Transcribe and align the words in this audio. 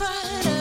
cried 0.00 0.59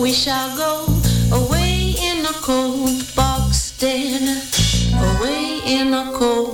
we 0.00 0.12
shall 0.12 0.56
go 0.56 0.86
away 1.32 1.94
in 1.98 2.24
a 2.24 2.32
cold 2.40 3.02
box 3.16 3.72
den, 3.78 4.40
away 4.94 5.60
in 5.64 5.92
a 5.92 6.12
cold. 6.12 6.47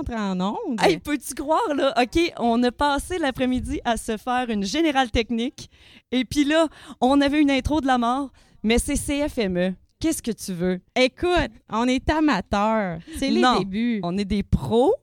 Entre 0.00 0.12
en. 0.14 0.54
Hey, 0.80 0.98
peux-tu 0.98 1.34
croire, 1.34 1.74
là? 1.74 1.94
OK, 2.00 2.32
on 2.38 2.62
a 2.62 2.72
passé 2.72 3.18
l'après-midi 3.18 3.80
à 3.84 3.96
se 3.96 4.16
faire 4.16 4.50
une 4.50 4.64
générale 4.64 5.10
technique. 5.10 5.70
Et 6.12 6.24
puis 6.24 6.44
là, 6.44 6.68
on 7.00 7.20
avait 7.20 7.40
une 7.40 7.50
intro 7.50 7.80
de 7.80 7.86
la 7.86 7.98
mort, 7.98 8.30
mais 8.62 8.78
c'est 8.78 8.94
CFME. 8.96 9.74
Qu'est-ce 10.00 10.22
que 10.22 10.30
tu 10.32 10.52
veux? 10.54 10.80
Écoute, 10.96 11.50
on 11.70 11.86
est 11.86 12.08
amateurs. 12.10 12.98
C'est 13.18 13.28
les 13.30 13.40
Non. 13.40 13.58
débuts. 13.58 14.00
On 14.02 14.16
est 14.16 14.24
des 14.24 14.42
pros, 14.42 14.94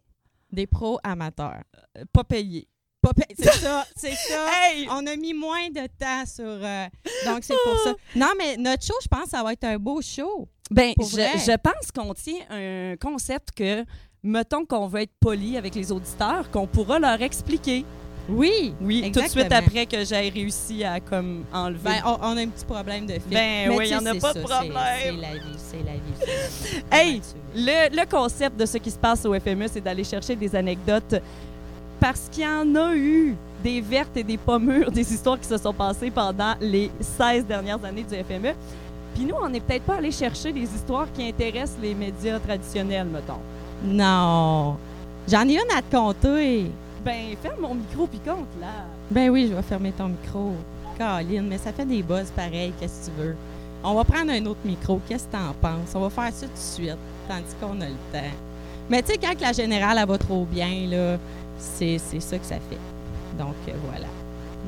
Des 0.51 0.65
pros 0.67 0.99
amateurs. 1.03 1.61
euh, 1.97 2.03
pas 2.11 2.23
payés. 2.23 2.67
C'est 3.37 3.53
ça, 3.53 3.85
c'est 3.95 4.11
ça. 4.15 4.47
Hey! 4.65 4.85
On 4.91 5.05
a 5.07 5.15
mis 5.15 5.33
moins 5.33 5.69
de 5.69 5.87
temps 5.97 6.25
sur. 6.25 6.43
euh, 6.45 6.85
donc, 7.25 7.43
c'est 7.43 7.53
pour 7.63 7.77
ça. 7.79 7.93
Non, 8.15 8.31
mais 8.37 8.57
notre 8.57 8.83
show, 8.83 8.95
je 9.01 9.07
pense, 9.07 9.29
ça 9.29 9.43
va 9.43 9.53
être 9.53 9.63
un 9.63 9.77
beau 9.77 10.01
show. 10.01 10.49
Ben, 10.69 10.93
je 10.99 11.55
pense 11.57 11.91
qu'on 11.95 12.13
tient 12.13 12.39
un 12.49 12.95
concept 12.99 13.51
que, 13.55 13.85
mettons 14.27 14.65
qu'on 14.65 14.87
veut 14.87 15.01
être 15.01 15.13
poli 15.19 15.57
avec 15.57 15.73
les 15.73 15.91
auditeurs, 15.91 16.51
qu'on 16.51 16.67
pourra 16.67 16.99
leur 16.99 17.21
expliquer. 17.21 17.85
Oui. 18.29 18.73
Oui, 18.81 19.09
tout 19.13 19.21
de 19.21 19.27
suite 19.27 19.51
après 19.53 19.85
que 19.85 20.03
j'ai 20.03 20.29
réussi 20.29 20.83
à 20.83 20.99
comme 20.99 21.45
enlever. 21.53 21.79
Ben, 21.85 22.01
on, 22.05 22.17
on 22.21 22.37
a 22.37 22.41
un 22.41 22.47
petit 22.47 22.65
problème 22.65 23.05
de 23.05 23.13
fil. 23.13 23.21
Ben 23.29 23.69
Mais 23.69 23.75
oui, 23.77 23.87
tu 23.87 23.93
y 23.93 23.95
en 23.95 24.05
a 24.05 24.15
pas 24.15 24.33
de 24.33 24.41
problème. 24.41 24.73
C'est 25.01 25.11
la 25.13 25.33
vie, 25.33 25.39
c'est 25.55 25.77
la 25.77 25.93
vie. 25.93 25.99
c'est 26.19 26.25
la 26.27 26.79
vie. 26.79 26.83
Hey! 26.91 27.21
Le 27.55 28.05
concept 28.05 28.59
de 28.59 28.65
ce 28.65 28.77
qui 28.79 28.91
se 28.91 28.97
passe 28.97 29.25
au 29.25 29.33
FME, 29.39 29.67
c'est 29.71 29.81
d'aller 29.81 30.03
chercher 30.03 30.35
des 30.35 30.53
anecdotes 30.55 31.15
parce 32.01 32.27
qu'il 32.29 32.43
y 32.43 32.47
en 32.47 32.75
a 32.75 32.93
eu 32.95 33.35
des 33.63 33.79
vertes 33.81 34.15
et 34.17 34.23
des 34.23 34.37
pas 34.37 34.59
mûres, 34.59 34.91
des 34.91 35.11
histoires 35.13 35.39
qui 35.39 35.47
se 35.47 35.57
sont 35.57 35.73
passées 35.73 36.11
pendant 36.11 36.53
les 36.59 36.91
16 36.99 37.45
dernières 37.45 37.83
années 37.83 38.03
du 38.03 38.15
FME. 38.15 38.53
Puis 39.15 39.25
nous, 39.25 39.35
on 39.41 39.49
n'est 39.49 39.61
peut-être 39.61 39.83
pas 39.83 39.95
allé 39.95 40.11
chercher 40.11 40.51
des 40.51 40.61
histoires 40.63 41.07
qui 41.11 41.27
intéressent 41.27 41.77
les 41.81 41.95
médias 41.95 42.39
traditionnels, 42.39 43.07
mettons. 43.07 43.39
Non. 43.83 44.77
J'en 45.27 45.47
ai 45.47 45.53
une 45.53 45.77
à 45.77 45.81
te 45.81 45.95
compter. 45.95 46.71
Ben, 47.03 47.35
ferme 47.41 47.61
mon 47.61 47.75
micro 47.75 48.07
puis 48.07 48.19
compte, 48.19 48.47
là. 48.59 48.85
Ben 49.11 49.29
oui, 49.29 49.47
je 49.49 49.55
vais 49.55 49.61
fermer 49.61 49.91
ton 49.91 50.07
micro. 50.09 50.53
Caroline, 50.97 51.47
mais 51.47 51.57
ça 51.57 51.71
fait 51.71 51.85
des 51.85 52.01
buzz 52.01 52.31
pareil, 52.35 52.73
qu'est-ce 52.79 53.09
que 53.09 53.15
tu 53.15 53.21
veux? 53.21 53.35
On 53.83 53.93
va 53.93 54.03
prendre 54.03 54.31
un 54.31 54.45
autre 54.45 54.59
micro, 54.65 54.99
qu'est-ce 55.07 55.25
que 55.25 55.33
t'en 55.33 55.53
penses? 55.61 55.93
On 55.93 55.99
va 56.01 56.09
faire 56.09 56.33
ça 56.33 56.47
tout 56.47 56.53
de 56.53 56.57
suite, 56.57 56.97
tandis 57.27 57.55
qu'on 57.61 57.79
a 57.81 57.85
le 57.87 57.95
temps. 58.11 58.35
Mais 58.89 59.03
tu 59.03 59.11
sais, 59.11 59.17
quand 59.17 59.39
la 59.39 59.53
générale, 59.53 59.97
elle 60.01 60.07
va 60.07 60.17
trop 60.17 60.45
bien, 60.45 60.87
là, 60.89 61.17
c'est 61.57 61.97
c'est 61.99 62.19
ça 62.19 62.37
que 62.37 62.45
ça 62.45 62.55
fait. 62.55 62.79
Donc, 63.37 63.55
euh, 63.67 63.73
voilà. 63.89 64.07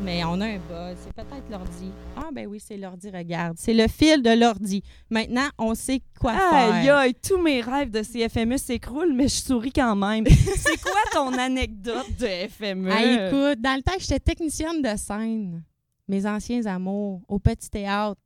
Mais 0.02 0.24
on 0.24 0.40
a 0.40 0.46
un 0.46 0.58
buzz, 0.58 0.98
c'est 1.04 1.14
peut-être 1.14 1.50
l'ordi. 1.52 1.92
Ah 2.16 2.30
ben 2.32 2.48
oui, 2.48 2.60
c'est 2.66 2.78
l'ordi, 2.78 3.10
regarde. 3.10 3.58
C'est 3.60 3.74
le 3.74 3.88
fil 3.88 4.22
de 4.22 4.30
l'ordi. 4.30 4.82
Maintenant, 5.10 5.48
on 5.58 5.76
sait 5.76 6.02
quoi 6.20 6.32
Aïe, 6.32 6.86
faire. 6.86 6.98
aïe, 6.98 7.14
tous 7.16 7.38
mes 7.42 7.62
rêves 7.62 7.92
de 7.92 8.02
CFME 8.02 8.58
s'écroulent, 8.58 9.14
mais 9.14 9.28
je 9.28 9.36
souris 9.36 9.74
quand 9.74 9.96
même. 9.96 10.26
c'est 10.56 10.82
quoi 10.82 11.02
ton 11.12 11.34
anecdote 11.38 12.08
de 12.20 12.28
FME? 12.50 12.90
Ah, 12.92 13.04
écoute, 13.28 13.62
dans 13.62 13.76
le 13.76 13.82
temps, 13.82 13.98
j'étais 14.00 14.20
technicienne 14.20 14.82
de 14.82 14.98
scène. 14.98 15.64
Mes 16.08 16.26
anciens 16.26 16.66
amours 16.66 17.22
au 17.28 17.38
petit 17.38 17.70
théâtre. 17.70 18.20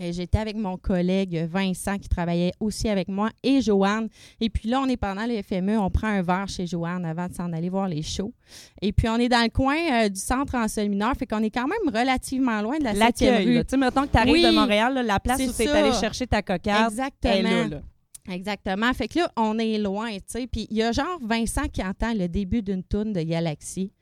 Et 0.00 0.12
J'étais 0.12 0.38
avec 0.38 0.56
mon 0.56 0.76
collègue 0.76 1.48
Vincent 1.50 1.98
qui 1.98 2.08
travaillait 2.08 2.52
aussi 2.60 2.88
avec 2.88 3.08
moi 3.08 3.30
et 3.42 3.60
Joanne. 3.60 4.08
Et 4.40 4.48
puis 4.48 4.68
là, 4.68 4.80
on 4.80 4.86
est 4.86 4.96
pendant 4.96 5.26
le 5.26 5.42
FME, 5.42 5.76
on 5.78 5.90
prend 5.90 6.06
un 6.06 6.22
verre 6.22 6.48
chez 6.48 6.66
Joanne 6.66 7.04
avant 7.04 7.26
de 7.26 7.34
s'en 7.34 7.52
aller 7.52 7.68
voir 7.68 7.88
les 7.88 8.02
shows. 8.02 8.32
Et 8.80 8.92
puis 8.92 9.08
on 9.08 9.16
est 9.16 9.28
dans 9.28 9.42
le 9.42 9.50
coin 9.50 9.76
euh, 10.04 10.08
du 10.08 10.20
centre 10.20 10.54
en 10.54 10.68
sol 10.68 10.88
mineur, 10.88 11.14
fait 11.16 11.26
qu'on 11.26 11.42
est 11.42 11.50
quand 11.50 11.66
même 11.66 11.92
relativement 11.94 12.62
loin 12.62 12.78
de 12.78 12.84
la 12.84 12.94
7e 12.94 12.98
L'accueil, 12.98 13.44
rue. 13.46 13.64
Tu 13.64 13.70
sais, 13.70 13.76
mettons 13.76 14.02
que 14.06 14.12
tu 14.12 14.18
arrives 14.18 14.32
Oui. 14.34 14.42
de 14.44 14.50
Montréal, 14.50 14.94
là, 14.94 15.02
la 15.02 15.18
place 15.20 15.40
où 15.40 15.52
tu 15.52 15.62
es 15.62 15.68
allé 15.68 15.92
chercher 15.92 16.26
ta 16.26 16.42
cocarde, 16.42 16.92
Exactement. 16.92 17.34
est 17.34 17.42
là, 17.42 17.68
là. 17.68 17.80
Exactement. 18.30 18.92
Fait 18.92 19.08
que 19.08 19.20
là, 19.20 19.32
on 19.36 19.58
est 19.58 19.78
loin, 19.78 20.10
tu 20.16 20.22
sais. 20.26 20.46
Puis 20.46 20.66
il 20.70 20.76
y 20.76 20.82
a 20.82 20.92
genre 20.92 21.18
Vincent 21.22 21.68
qui 21.68 21.82
entend 21.82 22.12
le 22.14 22.28
début 22.28 22.62
d'une 22.62 22.82
tourne 22.82 23.12
de 23.12 23.22
Galaxy. 23.22 23.92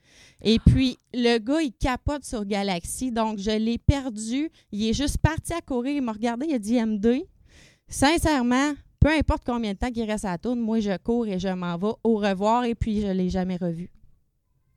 Et 0.41 0.59
puis, 0.59 0.97
le 1.13 1.37
gars, 1.37 1.61
il 1.61 1.73
capote 1.73 2.23
sur 2.23 2.45
Galaxy. 2.45 3.11
Donc, 3.11 3.39
je 3.39 3.51
l'ai 3.51 3.77
perdu. 3.77 4.49
Il 4.71 4.87
est 4.87 4.93
juste 4.93 5.17
parti 5.19 5.53
à 5.53 5.61
courir. 5.61 5.95
Il 5.95 6.01
m'a 6.01 6.11
regardé, 6.11 6.47
il 6.47 6.55
a 6.55 6.59
dit 6.59 6.79
MD. 6.79 7.23
Sincèrement, 7.87 8.73
peu 8.99 9.09
importe 9.09 9.43
combien 9.45 9.73
de 9.73 9.77
temps 9.77 9.91
qu'il 9.91 10.09
reste 10.09 10.25
à 10.25 10.31
la 10.31 10.37
tourne, 10.37 10.59
moi, 10.59 10.79
je 10.79 10.97
cours 10.97 11.27
et 11.27 11.39
je 11.39 11.49
m'en 11.49 11.77
vais. 11.77 11.93
Au 12.03 12.15
revoir. 12.15 12.65
Et 12.65 12.75
puis, 12.75 13.01
je 13.01 13.07
l'ai 13.07 13.29
jamais 13.29 13.57
revu. 13.57 13.89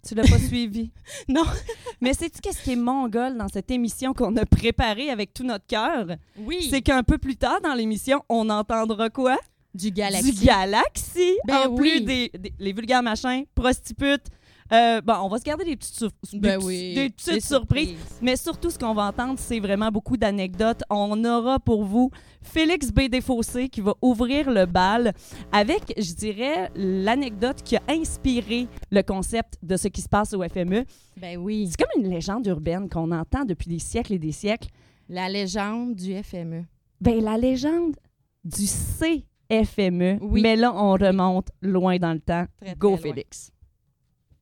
Tu 0.06 0.14
l'as 0.14 0.22
pas 0.28 0.38
suivi. 0.48 0.90
Non. 1.28 1.44
Mais 2.00 2.14
sais-tu 2.14 2.40
qu'est-ce 2.40 2.62
qui 2.62 2.72
est 2.72 2.76
mongol 2.76 3.36
dans 3.36 3.48
cette 3.48 3.70
émission 3.70 4.14
qu'on 4.14 4.34
a 4.36 4.46
préparée 4.46 5.10
avec 5.10 5.34
tout 5.34 5.44
notre 5.44 5.66
cœur? 5.66 6.06
Oui. 6.38 6.66
C'est 6.70 6.80
qu'un 6.82 7.02
peu 7.02 7.18
plus 7.18 7.36
tard 7.36 7.60
dans 7.62 7.74
l'émission, 7.74 8.22
on 8.28 8.48
entendra 8.50 9.10
quoi? 9.10 9.38
du 9.72 9.92
Galaxy. 9.92 10.32
Du 10.32 10.46
Galaxy. 10.46 11.34
Ben 11.46 11.68
en 11.68 11.68
oui. 11.68 11.76
plus 11.78 12.00
des, 12.00 12.30
des- 12.36 12.52
les 12.58 12.72
vulgaires 12.72 13.04
machins, 13.04 13.44
prostitutes. 13.54 14.26
Euh, 14.72 15.00
bon, 15.00 15.14
on 15.22 15.28
va 15.28 15.38
se 15.38 15.42
garder 15.44 15.64
des 15.64 15.76
petites, 15.76 16.00
des 16.32 16.38
Ben 16.38 16.56
petits- 16.58 16.66
oui. 16.66 16.94
des 16.94 17.10
petites 17.10 17.34
Des 17.34 17.40
surprises. 17.40 17.88
surprises. 17.88 18.18
Mais 18.22 18.36
surtout, 18.36 18.70
ce 18.70 18.78
qu'on 18.78 18.94
va 18.94 19.06
entendre, 19.08 19.34
c'est 19.38 19.58
vraiment 19.60 19.90
beaucoup 19.90 20.16
d'anecdotes. 20.16 20.82
On 20.90 21.24
aura 21.24 21.58
pour 21.58 21.82
vous 21.84 22.10
Félix 22.42 22.92
B. 22.92 23.08
Desfossés 23.10 23.68
qui 23.68 23.80
va 23.80 23.94
ouvrir 24.00 24.50
le 24.50 24.66
bal 24.66 25.12
avec, 25.52 25.92
je 25.98 26.12
dirais, 26.14 26.70
l'anecdote 26.76 27.62
qui 27.64 27.76
a 27.76 27.82
inspiré 27.88 28.68
le 28.90 29.02
concept 29.02 29.54
de 29.62 29.76
ce 29.76 29.88
qui 29.88 30.00
se 30.02 30.08
passe 30.08 30.32
au 30.34 30.42
FME. 30.48 30.84
Ben 31.16 31.36
oui. 31.36 31.68
C'est 31.70 31.84
comme 31.84 32.02
une 32.04 32.10
légende 32.10 32.46
urbaine 32.46 32.88
qu'on 32.88 33.10
entend 33.10 33.44
depuis 33.44 33.68
des 33.68 33.78
siècles 33.80 34.14
et 34.14 34.18
des 34.18 34.32
siècles. 34.32 34.68
La 35.08 35.28
légende 35.28 35.96
du. 35.96 36.14
FME. 36.22 36.64
Ben, 37.00 37.20
la 37.22 37.36
légende 37.36 37.96
du 38.44 38.66
CFME. 38.66 40.18
Oui. 40.20 40.40
Mais 40.42 40.54
là, 40.56 40.72
on 40.74 40.92
remonte 40.92 41.48
loin 41.60 41.96
dans 41.98 42.12
le 42.12 42.20
temps. 42.20 42.46
Très, 42.60 42.74
Go. 42.76 42.96
Félix. 42.96 43.50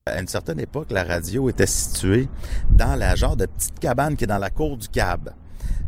À 0.09 0.21
une 0.21 0.29
certaine 0.29 0.61
époque, 0.61 0.91
la 0.91 1.05
radio 1.05 1.49
était 1.49 1.67
située 1.67 2.29
dans 2.71 2.97
la 2.97 3.15
genre 3.15 3.37
de 3.37 3.47
petite 3.47 3.79
cabane 3.79 4.17
qui 4.17 4.25
est 4.25 4.29
dans 4.29 4.39
la 4.39 4.51
cour 4.51 4.77
du 4.77 4.89
cab. 4.89 5.31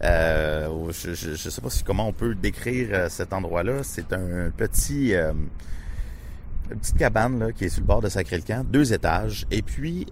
Euh, 0.03 0.91
je, 0.93 1.15
je 1.15 1.51
sais 1.51 1.61
pas 1.61 1.69
comment 1.85 2.09
on 2.09 2.13
peut 2.13 2.35
décrire 2.35 2.89
euh, 2.93 3.09
cet 3.09 3.33
endroit-là. 3.33 3.83
C'est 3.83 4.13
un 4.13 4.51
petit, 4.57 5.15
euh, 5.15 5.33
une 6.71 6.79
petite 6.79 6.97
cabane 6.97 7.53
qui 7.55 7.67
est 7.67 7.69
sur 7.69 7.81
le 7.81 7.87
bord 7.87 8.01
de 8.01 8.09
Sacré-le-Camp, 8.09 8.65
deux 8.71 8.93
étages. 8.93 9.47
Et 9.51 9.63
puis, 9.63 10.07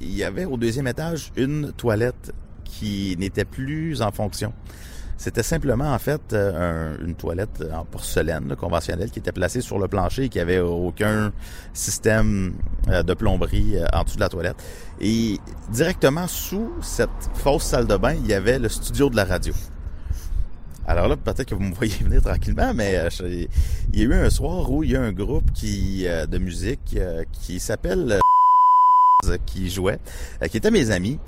il 0.00 0.14
y 0.14 0.24
avait 0.24 0.44
au 0.44 0.56
deuxième 0.56 0.86
étage 0.86 1.32
une 1.36 1.72
toilette 1.72 2.32
qui 2.64 3.16
n'était 3.18 3.44
plus 3.44 4.02
en 4.02 4.10
fonction. 4.10 4.52
C'était 5.22 5.42
simplement 5.42 5.92
en 5.92 5.98
fait 5.98 6.32
euh, 6.32 6.94
un- 6.96 7.04
une 7.06 7.14
toilette 7.14 7.62
en 7.74 7.84
porcelaine 7.84 8.56
conventionnelle 8.56 9.10
qui 9.10 9.18
était 9.18 9.32
placée 9.32 9.60
sur 9.60 9.78
le 9.78 9.86
plancher 9.86 10.24
et 10.24 10.28
qui 10.30 10.40
avait 10.40 10.60
aucun 10.60 11.30
système 11.74 12.54
euh, 12.88 13.02
de 13.02 13.12
plomberie 13.12 13.76
euh, 13.76 13.84
en 13.92 14.04
dessous 14.04 14.16
de 14.16 14.20
la 14.22 14.30
toilette. 14.30 14.56
Et 14.98 15.36
directement 15.70 16.26
sous 16.26 16.72
cette 16.80 17.10
fausse 17.34 17.64
salle 17.64 17.86
de 17.86 17.98
bain, 17.98 18.14
il 18.14 18.26
y 18.28 18.32
avait 18.32 18.58
le 18.58 18.70
studio 18.70 19.10
de 19.10 19.16
la 19.16 19.26
radio. 19.26 19.52
Alors 20.86 21.06
là, 21.06 21.18
peut-être 21.18 21.44
que 21.44 21.54
vous 21.54 21.60
me 21.64 21.74
voyez 21.74 21.92
venir 22.02 22.22
tranquillement, 22.22 22.72
mais 22.74 22.96
euh, 22.96 23.08
il 23.92 23.98
y 24.00 24.02
a 24.02 24.04
eu 24.06 24.14
un 24.14 24.30
soir 24.30 24.70
où 24.72 24.82
il 24.84 24.92
y 24.92 24.96
a 24.96 25.02
un 25.02 25.12
groupe 25.12 25.52
qui 25.52 26.06
euh, 26.06 26.24
de 26.24 26.38
musique 26.38 26.96
euh, 26.96 27.24
qui 27.30 27.60
s'appelle 27.60 28.12
euh, 28.12 28.20
qui 29.46 29.70
jouait, 29.70 29.98
euh, 30.42 30.46
qui 30.46 30.56
étaient 30.56 30.70
mes 30.70 30.90
amis. 30.90 31.18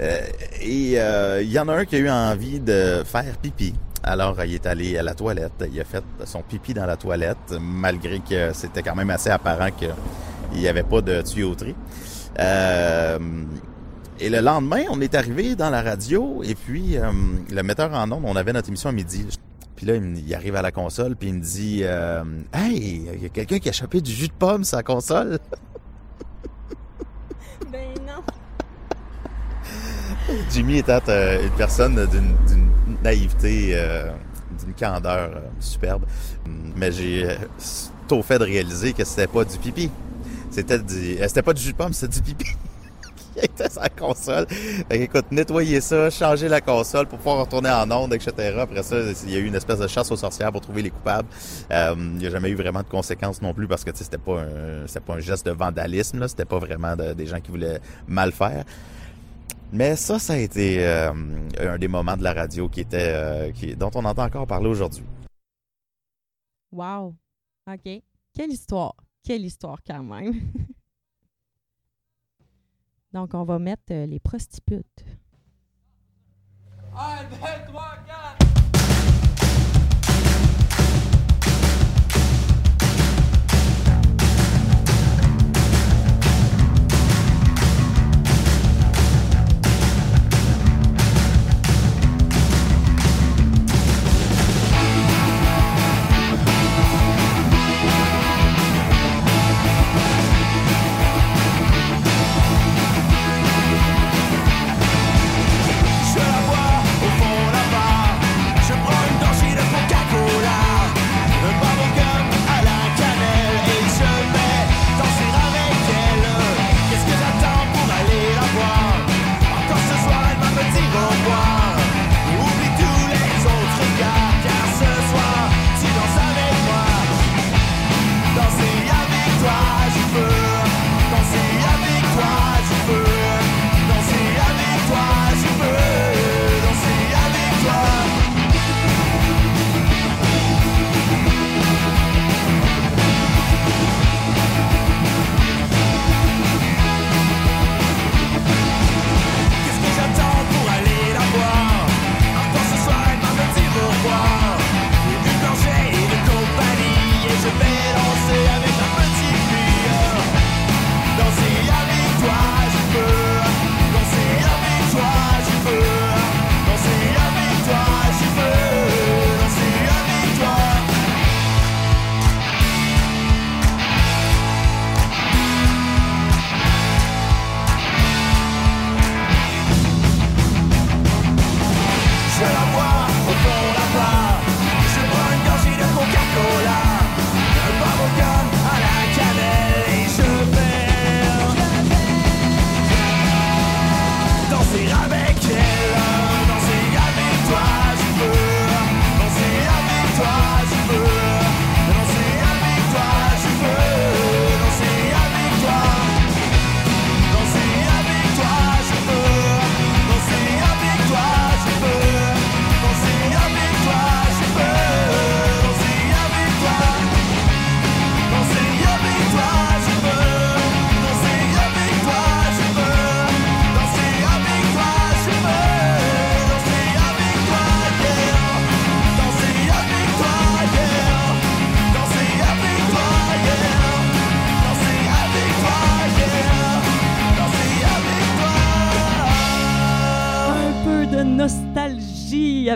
Euh, 0.00 0.20
et 0.60 0.94
euh, 0.96 1.42
il 1.42 1.50
y 1.50 1.58
en 1.58 1.68
a 1.68 1.74
un 1.74 1.84
qui 1.84 1.96
a 1.96 1.98
eu 1.98 2.10
envie 2.10 2.60
de 2.60 3.02
faire 3.04 3.36
pipi. 3.38 3.74
Alors, 4.02 4.42
il 4.44 4.54
est 4.54 4.66
allé 4.66 4.98
à 4.98 5.02
la 5.02 5.14
toilette. 5.14 5.64
Il 5.72 5.80
a 5.80 5.84
fait 5.84 6.02
son 6.24 6.42
pipi 6.42 6.74
dans 6.74 6.86
la 6.86 6.96
toilette, 6.96 7.54
malgré 7.60 8.18
que 8.18 8.52
c'était 8.52 8.82
quand 8.82 8.96
même 8.96 9.10
assez 9.10 9.30
apparent 9.30 9.70
qu'il 9.70 9.94
n'y 10.60 10.66
avait 10.66 10.82
pas 10.82 11.00
de 11.00 11.22
tuyauterie. 11.22 11.76
Euh, 12.38 13.18
et 14.18 14.30
le 14.30 14.40
lendemain, 14.40 14.84
on 14.90 15.00
est 15.00 15.14
arrivé 15.14 15.56
dans 15.56 15.70
la 15.70 15.82
radio 15.82 16.42
et 16.44 16.54
puis 16.54 16.96
euh, 16.96 17.10
le 17.50 17.62
metteur 17.62 17.92
en 17.92 18.10
ondes, 18.12 18.22
on 18.24 18.36
avait 18.36 18.52
notre 18.52 18.68
émission 18.68 18.88
à 18.90 18.92
midi. 18.92 19.26
Puis 19.74 19.86
là, 19.86 19.96
il 19.96 20.34
arrive 20.34 20.54
à 20.56 20.62
la 20.62 20.70
console 20.70 21.16
puis 21.16 21.30
il 21.30 21.34
me 21.34 21.40
dit 21.40 21.80
euh, 21.82 22.22
Hey, 22.52 23.08
il 23.14 23.22
y 23.22 23.26
a 23.26 23.28
quelqu'un 23.30 23.58
qui 23.58 23.68
a 23.68 23.72
chopé 23.72 24.00
du 24.00 24.12
jus 24.12 24.28
de 24.28 24.32
pomme 24.32 24.64
sur 24.64 24.76
la 24.76 24.82
console. 24.82 25.38
Ben 27.72 27.88
non. 28.06 28.22
Jimmy 30.50 30.78
était 30.78 30.98
euh, 31.08 31.42
une 31.44 31.50
personne 31.50 32.06
d'une 32.06 32.34
naïveté, 33.02 33.70
euh, 33.72 34.10
d'une 34.62 34.74
candeur 34.74 35.30
euh, 35.34 35.40
superbe. 35.60 36.04
Mais 36.76 36.92
j'ai 36.92 37.28
euh, 37.30 37.34
tôt 38.08 38.22
fait 38.22 38.38
de 38.38 38.44
réaliser 38.44 38.92
que 38.92 39.04
c'était 39.04 39.26
pas 39.26 39.44
du 39.44 39.58
pipi. 39.58 39.90
C'était 40.50 40.78
du, 40.78 41.16
euh, 41.18 41.28
c'était 41.28 41.42
pas 41.42 41.52
du 41.52 41.62
jus 41.62 41.72
de 41.72 41.76
pomme, 41.76 41.92
c'était 41.92 42.14
du 42.14 42.22
pipi. 42.22 42.44
qui 43.34 43.38
était 43.46 43.68
la 43.76 43.88
console. 43.88 44.46
Fait 44.48 44.84
que, 44.98 45.02
écoute, 45.04 45.24
nettoyer 45.30 45.80
ça, 45.80 46.10
changer 46.10 46.48
la 46.48 46.60
console 46.60 47.06
pour 47.06 47.18
pouvoir 47.18 47.38
retourner 47.38 47.70
en 47.70 47.90
onde, 47.90 48.12
etc. 48.12 48.32
Après 48.60 48.82
ça, 48.82 48.96
il 49.24 49.30
y 49.30 49.36
a 49.36 49.38
eu 49.38 49.46
une 49.46 49.54
espèce 49.54 49.78
de 49.78 49.86
chasse 49.86 50.10
aux 50.12 50.16
sorcières 50.16 50.52
pour 50.52 50.60
trouver 50.60 50.82
les 50.82 50.90
coupables. 50.90 51.28
Euh, 51.70 51.94
il 51.96 52.18
n'y 52.18 52.26
a 52.26 52.30
jamais 52.30 52.50
eu 52.50 52.54
vraiment 52.54 52.80
de 52.80 52.88
conséquences 52.88 53.40
non 53.40 53.54
plus 53.54 53.66
parce 53.66 53.84
que 53.84 53.90
c'était 53.94 54.18
pas 54.18 54.40
un, 54.40 54.86
c'était 54.86 55.00
pas 55.00 55.14
un 55.14 55.20
geste 55.20 55.46
de 55.46 55.52
vandalisme. 55.52 56.28
C'était 56.28 56.44
pas 56.44 56.58
vraiment 56.58 56.94
de- 56.94 57.14
des 57.14 57.26
gens 57.26 57.40
qui 57.40 57.50
voulaient 57.50 57.80
mal 58.06 58.32
faire. 58.32 58.64
Mais 59.72 59.96
ça, 59.96 60.18
ça 60.18 60.34
a 60.34 60.36
été 60.36 60.86
euh, 60.86 61.12
un 61.58 61.78
des 61.78 61.88
moments 61.88 62.18
de 62.18 62.22
la 62.22 62.34
radio 62.34 62.68
qui 62.68 62.80
était, 62.80 63.08
euh, 63.14 63.52
qui, 63.52 63.74
dont 63.74 63.90
on 63.94 64.04
entend 64.04 64.24
encore 64.24 64.46
parler 64.46 64.68
aujourd'hui. 64.68 65.02
Wow. 66.70 67.16
OK. 67.66 68.02
Quelle 68.34 68.50
histoire. 68.50 68.94
Quelle 69.22 69.46
histoire 69.46 69.78
quand 69.86 70.02
même. 70.02 70.34
Donc, 73.14 73.32
on 73.32 73.44
va 73.44 73.58
mettre 73.58 73.84
euh, 73.92 74.04
les 74.04 74.20
prostitutes. 74.20 75.04
Je 76.94 78.41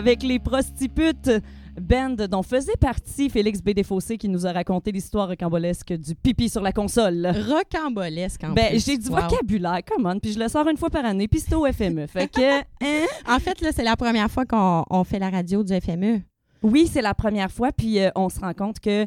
avec 0.07 0.23
les 0.23 0.39
prostitutes. 0.39 1.31
Band 1.79 2.15
dont 2.27 2.41
faisait 2.41 2.75
partie 2.79 3.29
Félix 3.29 3.61
B. 3.61 3.69
Desfossés 3.69 4.17
qui 4.17 4.27
nous 4.29 4.47
a 4.47 4.51
raconté 4.51 4.91
l'histoire 4.91 5.27
rocambolesque 5.27 5.93
du 5.93 6.15
pipi 6.15 6.49
sur 6.49 6.61
la 6.63 6.71
console. 6.71 7.27
Rocambolesque 7.47 8.43
en 8.45 8.53
Ben, 8.53 8.79
j'ai 8.79 8.97
du 8.97 9.09
Wow. 9.09 9.17
vocabulaire, 9.29 9.81
come 9.85 10.07
on, 10.07 10.17
puis 10.17 10.33
je 10.33 10.39
le 10.39 10.47
sors 10.47 10.67
une 10.67 10.77
fois 10.77 10.89
par 10.89 11.05
année, 11.05 11.27
puis 11.27 11.39
c'est 11.39 11.53
au 11.53 11.71
FME. 11.71 12.07
Fait 12.07 12.27
que, 12.27 12.61
hein? 12.81 13.05
En 13.27 13.37
fait, 13.37 13.61
là, 13.61 13.69
c'est 13.71 13.83
la 13.83 13.95
première 13.95 14.31
fois 14.31 14.45
qu'on 14.45 14.85
on 14.89 15.03
fait 15.03 15.19
la 15.19 15.29
radio 15.29 15.63
du 15.63 15.71
FME. 15.79 16.21
Oui, 16.63 16.89
c'est 16.91 17.03
la 17.03 17.13
première 17.13 17.51
fois, 17.51 17.71
puis 17.71 17.99
euh, 17.99 18.09
on 18.15 18.29
se 18.29 18.39
rend 18.39 18.55
compte 18.55 18.79
que 18.79 19.03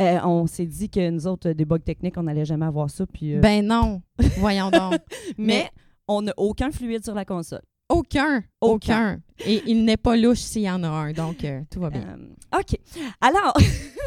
euh, 0.00 0.18
on 0.24 0.46
s'est 0.46 0.64
dit 0.64 0.88
que 0.88 1.10
nous 1.10 1.26
autres, 1.26 1.50
des 1.50 1.66
bugs 1.66 1.78
techniques, 1.78 2.14
on 2.16 2.22
n'allait 2.22 2.46
jamais 2.46 2.64
avoir 2.64 2.88
ça, 2.88 3.04
puis... 3.06 3.36
euh, 3.36 3.40
Ben 3.40 3.66
non. 3.66 4.00
Voyons 4.38 4.70
donc. 4.70 4.94
mais 5.36 5.68
on 6.08 6.22
n'a 6.22 6.32
aucun 6.38 6.70
fluide 6.70 7.04
sur 7.04 7.14
la 7.14 7.26
console. 7.26 7.60
Aucun. 7.88 8.42
Aucun. 8.60 9.14
Aucun. 9.14 9.20
Et 9.46 9.62
il 9.66 9.84
n'est 9.84 9.96
pas 9.96 10.16
louche 10.16 10.38
s'il 10.38 10.62
y 10.62 10.70
en 10.70 10.82
a 10.84 10.88
un. 10.88 11.12
Donc, 11.12 11.44
euh, 11.44 11.60
tout 11.70 11.80
va 11.80 11.90
bien. 11.90 12.16
Euh, 12.54 12.58
OK. 12.60 12.78
Alors, 13.20 13.52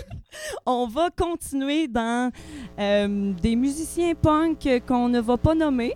on 0.66 0.88
va 0.88 1.10
continuer 1.10 1.88
dans 1.88 2.32
euh, 2.80 3.34
des 3.34 3.56
musiciens 3.56 4.14
punk 4.16 4.68
qu'on 4.88 5.10
ne 5.10 5.20
va 5.20 5.38
pas 5.38 5.54
nommer, 5.54 5.94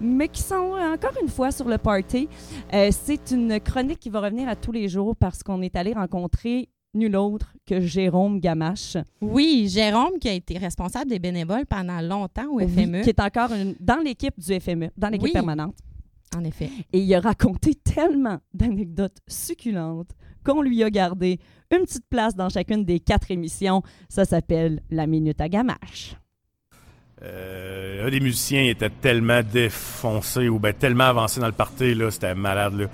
mais 0.00 0.28
qui 0.28 0.42
sont 0.42 0.74
encore 0.76 1.12
une 1.22 1.28
fois 1.28 1.50
sur 1.52 1.68
le 1.68 1.78
party. 1.78 2.28
C'est 2.90 3.30
une 3.30 3.60
chronique 3.60 4.00
qui 4.00 4.10
va 4.10 4.20
revenir 4.20 4.48
à 4.48 4.56
tous 4.56 4.72
les 4.72 4.88
jours 4.88 5.14
parce 5.16 5.42
qu'on 5.42 5.62
est 5.62 5.76
allé 5.76 5.92
rencontrer 5.92 6.68
nul 6.94 7.16
autre 7.16 7.54
que 7.66 7.80
Jérôme 7.80 8.38
Gamache, 8.40 8.98
Oui, 9.22 9.66
Jérôme, 9.70 10.18
qui 10.20 10.28
a 10.28 10.34
été 10.34 10.58
responsable 10.58 11.08
des 11.08 11.18
bénévoles 11.18 11.64
pendant 11.64 12.00
longtemps 12.02 12.50
au 12.52 12.58
FME. 12.60 13.00
qui 13.02 13.08
est 13.08 13.20
encore 13.20 13.52
une- 13.54 13.74
dans 13.80 14.02
l'équipe 14.04 14.38
du 14.38 14.52
FME, 14.60 14.90
dans 14.98 15.08
l'équipe 15.08 15.24
Oui. 15.24 15.32
permanente. 15.32 15.74
En 16.36 16.44
effet. 16.44 16.70
Et 16.92 17.00
il 17.00 17.14
a 17.14 17.20
raconté 17.20 17.74
tellement 17.74 18.40
d'anecdotes 18.54 19.18
succulentes 19.28 20.10
qu'on 20.44 20.62
lui 20.62 20.82
a 20.82 20.90
gardé 20.90 21.38
une 21.70 21.84
petite 21.84 22.08
place 22.08 22.34
dans 22.34 22.48
chacune 22.48 22.84
des 22.84 23.00
quatre 23.00 23.30
émissions. 23.30 23.82
Ça 24.08 24.24
s'appelle 24.24 24.80
La 24.90 25.06
Minute 25.06 25.40
à 25.40 25.48
Gamache. 25.48 26.16
Euh, 27.22 28.06
un 28.06 28.10
des 28.10 28.20
musiciens 28.20 28.64
était 28.64 28.90
tellement 28.90 29.42
défoncé 29.42 30.48
ou 30.48 30.58
ben, 30.58 30.72
tellement 30.72 31.04
avancé 31.04 31.40
dans 31.40 31.46
le 31.46 31.52
party, 31.52 31.94
là, 31.94 32.10
c'était 32.10 32.34
malade. 32.34 32.74
Là. 32.74 32.86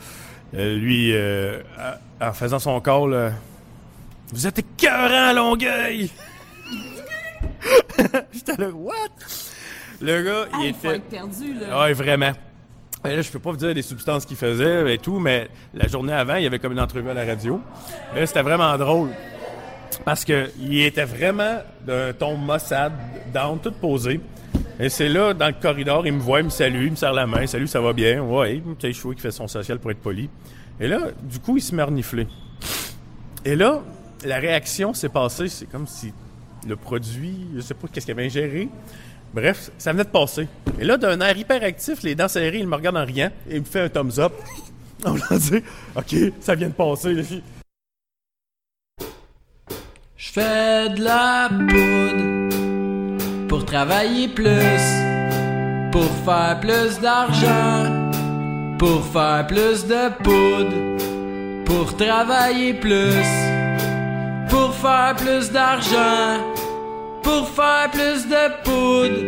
Euh, 0.55 0.77
lui, 0.77 1.13
euh, 1.15 1.61
en 2.21 2.33
faisant 2.33 2.59
son 2.59 2.81
call, 2.81 3.13
euh, 3.13 3.31
vous 4.33 4.47
êtes 4.47 4.59
écœurant 4.59 5.29
à 5.29 5.33
Longueuil! 5.33 6.11
J'étais 8.33 8.57
là, 8.57 8.71
what? 8.71 8.95
Le 10.01 10.23
gars, 10.23 10.47
il 10.61 10.67
était. 10.69 10.99
perdu, 11.01 11.55
Ouais, 11.59 11.93
vraiment. 11.93 12.33
Et 13.05 13.15
là, 13.15 13.23
je 13.23 13.31
peux 13.31 13.39
pas 13.39 13.51
vous 13.51 13.57
dire 13.57 13.73
les 13.73 13.83
substances 13.83 14.27
qu'il 14.27 14.37
faisait 14.37 14.93
et 14.93 14.99
tout, 14.99 15.19
mais 15.19 15.49
la 15.73 15.87
journée 15.87 16.13
avant, 16.13 16.35
il 16.35 16.43
y 16.43 16.47
avait 16.47 16.59
comme 16.59 16.73
une 16.73 16.81
entrevue 16.81 17.11
à 17.11 17.15
la 17.15 17.25
radio. 17.25 17.61
Là, 18.15 18.27
c'était 18.27 18.43
vraiment 18.43 18.77
drôle. 18.77 19.11
Parce 20.05 20.25
que 20.25 20.51
il 20.59 20.83
était 20.83 21.05
vraiment 21.05 21.59
d'un 21.87 22.13
ton 22.13 22.37
maussade, 22.37 22.93
down, 23.33 23.59
tout 23.61 23.73
posé. 23.73 24.21
Et 24.81 24.89
c'est 24.89 25.09
là, 25.09 25.35
dans 25.35 25.47
le 25.47 25.55
corridor, 25.61 26.07
il 26.07 26.13
me 26.13 26.21
voit, 26.21 26.41
il 26.41 26.47
me 26.47 26.51
salue, 26.51 26.85
il 26.85 26.91
me 26.91 26.97
serre 26.97 27.13
la 27.13 27.27
main. 27.27 27.47
Salut, 27.47 27.67
ça 27.67 27.81
va 27.81 27.93
bien? 27.93 28.23
Ouais, 28.23 28.63
je 28.83 29.01
vois 29.01 29.15
qu'il 29.15 29.23
fait 29.23 29.31
son 29.31 29.49
social 29.49 29.79
pour 29.79 29.91
être 29.91 30.01
poli. 30.01 30.29
Et 30.81 30.87
là, 30.89 31.09
du 31.23 31.39
coup, 31.41 31.57
il 31.57 31.61
se 31.61 31.75
met 31.75 31.83
renifler. 31.83 32.27
Et 33.45 33.57
là, 33.57 33.83
la 34.25 34.39
réaction 34.39 34.95
s'est 34.95 35.09
passée, 35.09 35.49
c'est 35.49 35.67
comme 35.67 35.87
si 35.87 36.13
le 36.69 36.77
produit, 36.77 37.49
je 37.55 37.61
sais 37.61 37.75
pas 37.75 37.89
qu'est-ce 37.93 38.07
qu'il 38.07 38.15
avait 38.15 38.27
ingéré? 38.27 38.69
Bref, 39.35 39.71
ça 39.79 39.93
venait 39.93 40.05
de 40.05 40.09
passer. 40.09 40.49
Et 40.79 40.85
là, 40.85 40.97
d'un 40.97 41.21
air 41.21 41.37
hyperactif, 41.37 42.03
les 42.03 42.15
dents 42.15 42.29
serrées, 42.29 42.59
il 42.59 42.67
me 42.67 42.75
regarde 42.75 42.97
en 42.97 43.05
riant 43.05 43.31
et 43.49 43.57
il 43.57 43.61
me 43.61 43.67
fait 43.67 43.81
un 43.81 43.89
thumbs 43.89 44.19
up. 44.19 44.33
On 45.05 45.15
l'a 45.15 45.39
dit, 45.39 45.63
OK, 45.97 46.33
ça 46.41 46.55
vient 46.55 46.69
de 46.69 46.73
passer. 46.73 47.15
Je 50.17 50.33
fais 50.33 50.89
de 50.91 51.05
la 51.05 51.49
poudre 51.49 52.49
pour 53.49 53.65
travailler 53.65 54.29
plus, 54.29 54.83
pour 55.93 56.11
faire 56.25 56.59
plus 56.61 56.99
d'argent, 57.01 58.11
pour 58.79 59.05
faire 59.07 59.47
plus 59.47 59.87
de 59.87 60.09
poudre, 60.23 61.65
pour 61.65 61.97
travailler 61.97 62.75
plus, 62.75 63.25
pour 64.49 64.75
faire 64.75 65.15
plus 65.17 65.51
d'argent, 65.51 66.43
pour 67.29 67.47
faire 67.51 67.91
plus 67.91 68.27
de 68.35 68.45
poudre, 68.65 69.21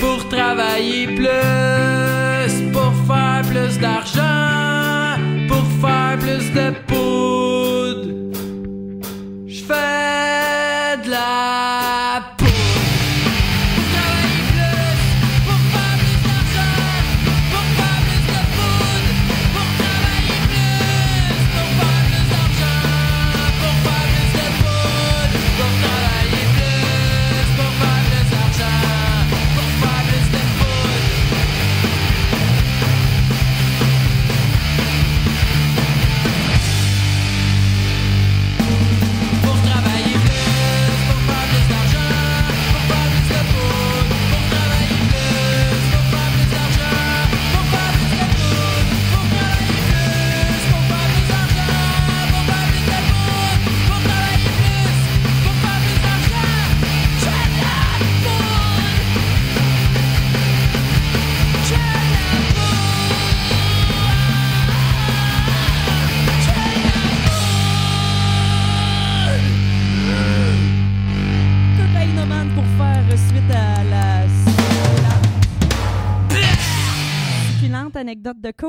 pour 0.00 0.28
travailler 0.28 1.06
plus, 1.06 2.54
pour 2.74 2.92
faire 3.08 3.42
plus 3.50 3.78
d'argent, 3.78 5.18
pour 5.48 5.64
faire 5.80 6.18
plus 6.18 6.46
de 6.58 6.66
poudre. 6.88 8.08
Je 9.46 9.62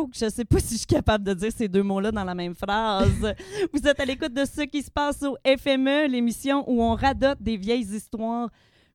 Coke. 0.06 0.16
Je 0.20 0.30
sais 0.30 0.46
pas 0.46 0.60
si 0.60 0.74
je 0.74 0.78
suis 0.80 0.86
capable 0.88 1.24
de 1.24 1.34
dire 1.34 1.52
ces 1.56 1.68
deux 1.68 1.84
mots-là 1.84 2.12
dans 2.12 2.24
la 2.24 2.36
même 2.36 2.56
phrase. 2.56 3.34
Vous 3.74 3.88
êtes 3.88 4.00
à 4.00 4.06
l'écoute 4.06 4.34
de 4.34 4.46
ce 4.46 4.62
qui 4.62 4.82
se 4.82 4.92
passe 4.92 5.24
au 5.24 5.38
FME, 5.46 6.08
l'émission 6.08 6.64
où 6.70 6.82
on 6.82 6.96
radote 6.96 7.42
des 7.42 7.58
vieilles 7.58 7.88
histoires, 7.96 8.50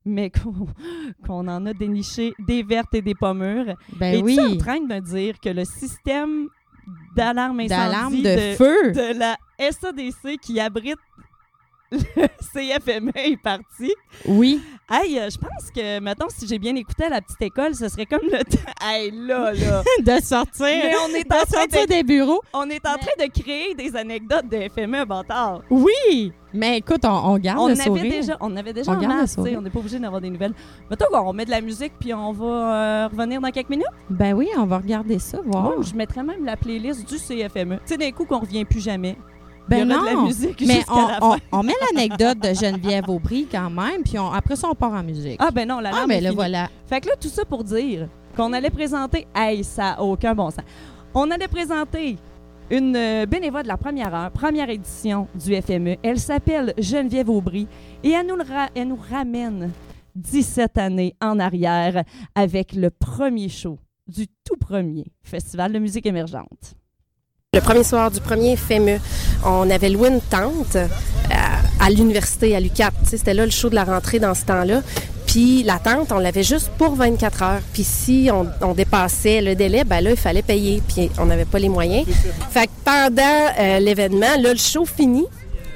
mais 0.05 0.31
qu'on 1.27 1.49
en 1.49 1.67
a 1.67 1.73
déniché 1.75 2.33
des 2.47 2.63
vertes 2.63 2.95
et 2.95 3.03
des 3.03 3.15
pommures. 3.15 3.75
Ben 3.97 4.15
Et 4.15 4.23
oui. 4.23 4.37
tu 4.37 4.41
es 4.41 4.45
en 4.47 4.57
train 4.57 4.81
de 4.81 4.87
me 4.87 5.01
dire 5.01 5.39
que 5.41 5.51
le 5.51 5.65
système 5.65 6.49
d'alarme 7.15 7.67
D'alarme 7.67 8.15
incendie 8.15 8.23
de, 8.23 8.55
feu. 8.57 8.93
de 8.93 9.19
la 9.19 9.37
SADC 9.59 10.39
qui 10.41 10.59
abrite 10.59 10.97
le 12.17 12.29
CFME 12.53 13.11
est 13.17 13.37
parti. 13.37 13.93
Oui. 14.27 14.61
Hey, 14.89 15.19
euh, 15.19 15.29
je 15.29 15.39
pense 15.39 15.71
que, 15.75 15.99
mettons, 15.99 16.29
si 16.29 16.47
j'ai 16.47 16.59
bien 16.59 16.75
écouté 16.77 17.05
à 17.05 17.09
la 17.09 17.21
petite 17.21 17.43
école, 17.43 17.75
ce 17.75 17.89
serait 17.89 18.07
comme 18.07 18.25
le 18.31 18.45
temps. 18.45 18.59
Hey, 18.83 19.11
là, 19.11 19.53
là. 19.53 19.83
de 20.01 20.23
sortir. 20.23 20.65
Mais 20.67 20.95
on 21.05 21.15
est, 21.15 21.31
en 21.33 21.41
de 21.41 21.47
train 21.47 21.61
sortir 21.61 21.83
de, 21.83 21.89
des 21.89 22.03
bureaux. 22.03 22.41
on 22.55 22.69
est 22.71 22.87
en 22.87 22.97
train 22.97 23.13
de 23.19 23.31
créer 23.31 23.75
des 23.75 23.95
anecdotes 23.95 24.49
de 24.49 24.69
FME 24.69 25.05
bâtard. 25.05 25.63
Oui. 25.69 26.33
Mais 26.55 26.79
écoute, 26.79 27.05
on, 27.05 27.09
on 27.09 27.39
garde 27.39 27.59
On 27.61 27.67
le 27.67 27.73
avait, 27.75 27.85
sourire. 27.85 28.03
déjà, 28.11 28.37
on 28.41 28.57
avait 28.57 28.73
déjà 28.73 28.91
On 28.91 28.95
en 28.97 29.59
on 29.59 29.63
n'est 29.63 29.71
pas 29.71 29.79
obligé 29.79 29.99
d'avoir 29.99 30.21
des 30.21 30.31
nouvelles. 30.31 30.55
Mettons 30.89 31.07
qu'on 31.13 31.33
met 31.33 31.45
de 31.45 31.51
la 31.51 31.61
musique 31.61 31.93
puis 32.01 32.15
on 32.15 32.33
va 32.33 32.47
euh, 32.47 33.09
revenir 33.09 33.41
dans 33.41 33.51
quelques 33.51 33.69
minutes? 33.69 33.87
Ben 34.09 34.33
oui, 34.33 34.49
on 34.57 34.65
va 34.65 34.79
regarder 34.79 35.19
ça, 35.19 35.41
voir. 35.45 35.65
Moi, 35.65 35.77
je 35.83 35.95
mettrais 35.95 36.23
même 36.23 36.45
la 36.45 36.57
playlist 36.57 37.07
du 37.09 37.17
CFME. 37.17 37.77
Tu 37.77 37.81
sais, 37.85 37.97
d'un 37.97 38.11
coup 38.13 38.25
qu'on 38.25 38.41
revient 38.41 38.65
plus 38.65 38.81
jamais. 38.81 39.17
Ben 39.71 39.89
Il 39.89 39.91
y 39.93 39.95
aura 39.95 40.05
non. 40.05 40.11
de 40.11 40.17
la 40.17 40.23
musique 40.25 40.65
Mais 40.67 40.83
on, 40.89 41.07
la 41.07 41.19
on- 41.23 41.33
fin. 41.33 41.39
on 41.53 41.63
met 41.63 41.73
l'anecdote 41.93 42.39
de 42.41 42.53
Geneviève 42.55 43.09
Aubry 43.09 43.47
quand 43.51 43.71
même, 43.71 44.03
puis 44.05 44.19
on- 44.19 44.31
après 44.33 44.57
ça, 44.57 44.69
on 44.71 44.75
part 44.75 44.93
en 44.93 45.03
musique. 45.03 45.37
Ah, 45.39 45.51
ben 45.51 45.67
non, 45.69 45.79
la 45.81 45.91
Ah, 45.95 46.07
ben 46.07 46.21
finie. 46.23 46.35
voilà. 46.35 46.69
Fait 46.87 47.01
que 47.01 47.09
là, 47.09 47.15
tout 47.21 47.29
ça 47.29 47.45
pour 47.45 47.63
dire 47.65 48.09
qu'on 48.37 48.53
allait 48.53 48.71
présenter. 48.71 49.27
Hey, 49.35 49.63
ça 49.65 49.83
n'a 49.93 50.03
aucun 50.03 50.35
bon 50.35 50.51
sens. 50.51 50.65
On 51.15 51.31
allait 51.31 51.49
présenter 51.49 52.17
une 52.71 52.95
euh, 52.97 53.27
bénévole 53.27 53.63
de 53.65 53.69
la 53.69 53.77
première 53.77 54.15
heure, 54.15 54.31
première 54.31 54.71
édition 54.71 55.27
du 55.35 55.55
FME. 55.61 55.97
Elle 56.03 56.21
s'appelle 56.21 56.73
Geneviève 56.79 57.29
Aubry 57.31 57.67
et 58.05 58.11
elle 58.11 58.27
nous, 58.27 58.37
le 58.37 58.45
ra- 58.45 58.69
elle 58.75 58.89
nous 58.89 58.99
ramène 59.11 59.71
17 60.15 60.79
années 60.79 61.15
en 61.21 61.39
arrière 61.41 62.05
avec 62.35 62.73
le 62.73 62.91
premier 62.91 63.49
show 63.49 63.79
du 64.07 64.27
tout 64.45 64.57
premier 64.57 65.07
Festival 65.23 65.73
de 65.73 65.79
musique 65.79 66.07
émergente. 66.07 66.75
Le 67.53 67.61
premier 67.61 67.83
soir 67.83 68.13
du 68.13 68.21
premier 68.21 68.55
FEME, 68.55 69.01
on 69.45 69.69
avait 69.71 69.89
loué 69.89 70.09
une 70.09 70.21
tente 70.21 70.77
euh, 70.77 70.87
à 71.81 71.91
l'université, 71.91 72.55
à 72.55 72.61
sais, 72.61 73.17
C'était 73.17 73.35
là 73.35 73.45
le 73.45 73.51
show 73.51 73.69
de 73.69 73.75
la 73.75 73.83
rentrée 73.83 74.21
dans 74.21 74.35
ce 74.35 74.45
temps-là. 74.45 74.83
Puis 75.27 75.65
la 75.65 75.81
tente, 75.81 76.13
on 76.13 76.21
l'avait 76.21 76.45
juste 76.45 76.71
pour 76.79 76.95
24 76.95 77.43
heures. 77.43 77.61
Puis 77.73 77.83
si 77.83 78.31
on, 78.33 78.73
dépassait 78.73 79.41
le 79.41 79.57
délai, 79.57 79.83
ben 79.83 80.01
là, 80.01 80.13
il 80.13 80.17
fallait 80.17 80.43
payer. 80.43 80.81
Puis 80.87 81.11
on 81.19 81.27
n'avait 81.27 81.45
pas 81.45 81.59
les 81.59 81.69
moyens. 81.69 82.07
Fait 82.51 82.69
que 82.69 82.73
pendant 82.85 83.49
euh, 83.59 83.81
l'événement, 83.81 84.37
là, 84.39 84.53
le 84.53 84.57
show 84.57 84.85
fini. 84.85 85.27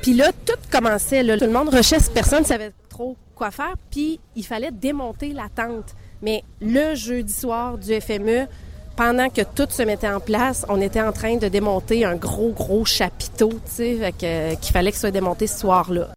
Puis 0.00 0.14
là, 0.14 0.30
tout 0.46 0.54
commençait. 0.70 1.24
Là, 1.24 1.36
tout 1.36 1.44
le 1.46 1.50
monde 1.50 1.70
rushait. 1.70 1.98
Personne 2.14 2.42
ne 2.42 2.46
savait 2.46 2.70
trop 2.88 3.16
quoi 3.34 3.50
faire. 3.50 3.74
Puis 3.90 4.20
il 4.36 4.46
fallait 4.46 4.70
démonter 4.70 5.32
la 5.32 5.48
tente. 5.52 5.96
Mais 6.22 6.44
le 6.60 6.94
jeudi 6.94 7.32
soir 7.32 7.78
du 7.78 8.00
FME, 8.00 8.46
pendant 8.96 9.28
que 9.28 9.42
tout 9.42 9.68
se 9.70 9.82
mettait 9.82 10.08
en 10.08 10.20
place, 10.20 10.64
on 10.68 10.80
était 10.80 11.00
en 11.00 11.12
train 11.12 11.36
de 11.36 11.48
démonter 11.48 12.04
un 12.04 12.14
gros, 12.14 12.50
gros 12.50 12.84
chapiteau, 12.84 13.50
tu 13.50 13.58
sais, 13.66 13.98
euh, 14.02 14.54
qu'il 14.54 14.72
fallait 14.72 14.90
que 14.90 14.96
ce 14.96 15.02
soit 15.02 15.10
démonté 15.10 15.46
ce 15.46 15.58
soir-là. 15.60 16.08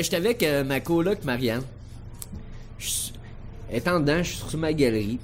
Ben, 0.00 0.04
j'étais 0.04 0.16
avec 0.16 0.42
euh, 0.42 0.64
ma 0.64 0.80
coloc 0.80 1.24
Marianne. 1.24 1.60
Je 2.78 2.88
suis- 2.88 3.12
Étant 3.70 4.00
dedans, 4.00 4.22
je 4.22 4.30
suis 4.30 4.48
sur 4.48 4.56
ma 4.58 4.72
galerie. 4.72 5.18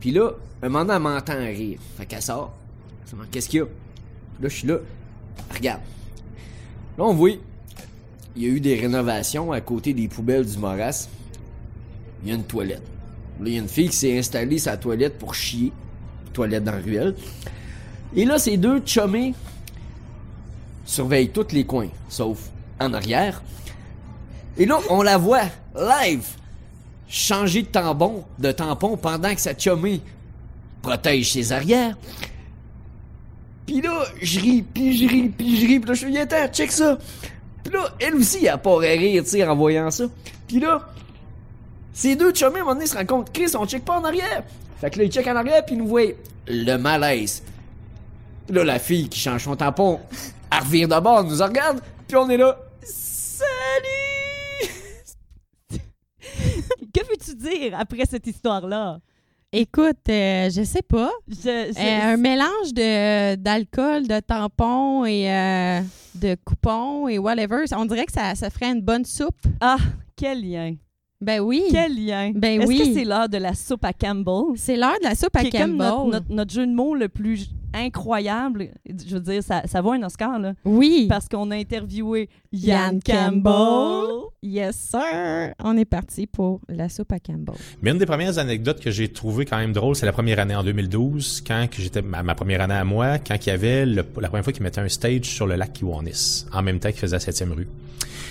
Puis 0.00 0.10
là, 0.10 0.32
un 0.60 0.68
moment 0.68 0.84
donné, 0.84 0.96
elle 0.96 1.02
m'entend 1.02 1.38
rire. 1.38 1.78
Fait 1.96 2.04
qu'elle 2.04 2.20
sort. 2.20 2.52
Elle 3.12 3.18
qu'est-ce 3.30 3.48
qu'il 3.48 3.60
y 3.60 3.62
a? 3.62 3.66
Là, 3.66 4.48
je 4.48 4.48
suis 4.48 4.66
là. 4.66 4.78
Regarde. 5.54 5.82
Là, 6.98 7.04
on 7.04 7.14
voit, 7.14 7.30
il 8.34 8.42
y 8.42 8.46
a 8.46 8.48
eu 8.48 8.58
des 8.58 8.74
rénovations 8.74 9.52
à 9.52 9.60
côté 9.60 9.94
des 9.94 10.08
poubelles 10.08 10.44
du 10.46 10.58
Moras. 10.58 11.06
Il 12.24 12.28
y 12.30 12.32
a 12.32 12.34
une 12.34 12.42
toilette. 12.42 12.82
Là, 13.38 13.46
il 13.46 13.52
y 13.52 13.56
a 13.56 13.60
une 13.60 13.68
fille 13.68 13.88
qui 13.88 13.96
s'est 13.96 14.18
installée 14.18 14.58
sa 14.58 14.76
toilette 14.76 15.16
pour 15.16 15.32
chier. 15.32 15.70
Toilette 16.32 16.64
dans 16.64 16.72
la 16.72 16.80
ruelle. 16.80 17.14
Et 18.16 18.24
là, 18.24 18.40
ces 18.40 18.56
deux 18.56 18.82
chummés 18.84 19.32
surveillent 20.84 21.30
tous 21.30 21.52
les 21.52 21.64
coins, 21.64 21.88
sauf 22.08 22.50
en 22.80 22.92
arrière. 22.92 23.40
Et 24.58 24.66
là, 24.66 24.78
on 24.88 25.02
la 25.02 25.18
voit 25.18 25.44
live 25.74 26.26
changer 27.08 27.62
de 27.62 27.68
tampon, 27.68 28.24
de 28.38 28.52
tampon 28.52 28.96
pendant 28.96 29.34
que 29.34 29.40
sa 29.40 29.56
chummée 29.56 30.00
protège 30.82 31.32
ses 31.32 31.52
arrières. 31.52 31.96
Puis 33.66 33.80
là, 33.80 34.04
je 34.20 34.40
ris, 34.40 34.62
puis 34.62 34.96
je 34.96 35.08
ris, 35.08 35.28
puis 35.28 35.60
je 35.60 35.66
ris, 35.66 35.80
puis 35.80 35.88
là, 35.88 35.94
je 35.94 36.06
fais, 36.06 36.18
attends, 36.20 36.52
check 36.52 36.70
ça. 36.70 36.98
Puis 37.62 37.72
là, 37.72 37.88
elle 37.98 38.14
aussi, 38.14 38.46
elle 38.46 38.58
part 38.58 38.78
à 38.78 38.80
rire, 38.80 39.24
tu 39.28 39.42
en 39.42 39.56
voyant 39.56 39.90
ça. 39.90 40.04
Puis 40.46 40.60
là, 40.60 40.88
ces 41.92 42.14
deux 42.14 42.32
chummés, 42.32 42.58
à 42.58 42.62
un 42.62 42.64
moment 42.64 42.74
donné, 42.74 42.86
se 42.86 42.96
rendent 42.96 43.30
Chris, 43.32 43.50
on 43.58 43.66
check 43.66 43.84
pas 43.84 43.98
en 43.98 44.04
arrière. 44.04 44.44
Fait 44.80 44.90
que 44.90 44.98
là, 44.98 45.04
ils 45.04 45.12
check 45.12 45.26
en 45.26 45.36
arrière, 45.36 45.64
puis 45.64 45.76
nous 45.76 45.88
voient 45.88 46.12
le 46.46 46.76
malaise. 46.76 47.42
Puis 48.46 48.54
là, 48.54 48.64
la 48.64 48.78
fille 48.78 49.08
qui 49.08 49.18
change 49.18 49.44
son 49.44 49.56
tampon, 49.56 50.00
elle 50.52 50.60
revire 50.60 50.88
de 50.88 51.00
bord, 51.00 51.24
nous 51.24 51.42
regarde, 51.42 51.80
puis 52.06 52.16
on 52.16 52.28
est 52.30 52.36
là. 52.36 52.56
Salut! 52.82 54.05
Que 56.96 57.04
veux-tu 57.10 57.34
dire 57.36 57.78
après 57.78 58.04
cette 58.06 58.26
histoire-là? 58.26 59.00
Écoute, 59.52 60.08
euh, 60.08 60.48
je 60.50 60.62
sais 60.64 60.82
pas. 60.82 61.10
Je, 61.28 61.34
je- 61.36 61.78
Euh, 61.78 62.14
un 62.14 62.16
mélange 62.16 62.72
de 62.74 63.34
d'alcool, 63.36 64.06
de 64.08 64.18
tampons 64.20 65.04
et 65.04 65.30
euh, 65.30 65.80
de 66.14 66.36
coupons 66.44 67.06
et 67.08 67.18
whatever. 67.18 67.64
On 67.76 67.84
dirait 67.84 68.06
que 68.06 68.12
ça, 68.12 68.34
ça 68.34 68.50
ferait 68.50 68.70
une 68.72 68.80
bonne 68.82 69.04
soupe. 69.04 69.40
Ah, 69.60 69.76
quel 70.16 70.42
lien! 70.42 70.74
Ben 71.20 71.40
oui. 71.40 71.64
Quel 71.70 71.94
lien! 72.06 72.32
Ben 72.34 72.60
Est-ce 72.60 72.68
oui. 72.68 72.78
que 72.78 72.84
c'est 72.94 73.04
l'heure 73.04 73.28
de 73.28 73.38
la 73.38 73.54
soupe 73.54 73.84
à 73.84 73.92
Campbell? 73.94 74.56
C'est 74.56 74.76
l'heure 74.76 74.98
de 75.02 75.08
la 75.08 75.14
soupe 75.14 75.34
à 75.34 75.40
qui 75.42 75.46
est 75.48 75.58
comme 75.60 75.76
notre, 75.76 75.90
Campbell. 75.96 76.12
notre- 76.12 76.32
notre 76.32 76.52
jeu 76.52 76.66
de 76.66 76.72
mots 76.72 76.94
le 76.94 77.08
plus 77.08 77.48
incroyable. 77.72 78.68
Je 79.06 79.14
veux 79.14 79.20
dire, 79.20 79.42
ça, 79.42 79.62
ça 79.66 79.80
vaut 79.80 79.92
un 79.92 80.02
Oscar, 80.02 80.38
là. 80.38 80.52
Oui. 80.64 81.06
Parce 81.08 81.28
qu'on 81.28 81.50
a 81.50 81.56
interviewé 81.56 82.28
Yann 82.52 83.00
Yann 83.00 83.00
Campbell. 83.02 83.42
Campbell. 83.42 84.16
Yes, 84.42 84.76
sir. 84.76 85.54
On 85.64 85.76
est 85.76 85.84
parti 85.86 86.26
pour 86.26 86.60
la 86.68 86.88
soupe 86.88 87.12
à 87.12 87.18
Campbell. 87.18 87.54
Mais 87.82 87.90
une 87.90 87.98
des 87.98 88.06
premières 88.06 88.38
anecdotes 88.38 88.80
que 88.80 88.90
j'ai 88.90 89.08
trouvées 89.08 89.44
quand 89.46 89.56
même 89.58 89.72
drôle, 89.72 89.96
c'est 89.96 90.06
la 90.06 90.12
première 90.12 90.38
année 90.38 90.54
en 90.54 90.62
2012, 90.62 91.42
quand 91.46 91.66
que 91.70 91.80
j'étais 91.82 92.02
ma, 92.02 92.22
ma 92.22 92.34
première 92.34 92.60
année 92.60 92.74
à 92.74 92.84
moi, 92.84 93.18
quand 93.18 93.36
il 93.44 93.48
y 93.48 93.52
avait 93.52 93.86
le- 93.86 94.04
la 94.20 94.28
première 94.28 94.44
fois 94.44 94.52
qu'il 94.52 94.62
mettait 94.62 94.80
un 94.80 94.88
stage 94.88 95.24
sur 95.24 95.46
le 95.46 95.56
lac 95.56 95.72
Kiwanis, 95.72 96.46
en 96.52 96.62
même 96.62 96.78
temps 96.78 96.90
qu'il 96.90 96.98
faisait 97.00 97.16
la 97.16 97.20
7e 97.20 97.52
rue. 97.52 97.68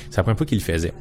C'est 0.09 0.17
la 0.17 0.23
première 0.23 0.37
fois 0.37 0.45
qu'il 0.47 0.59
le 0.59 0.63
faisait. 0.63 0.93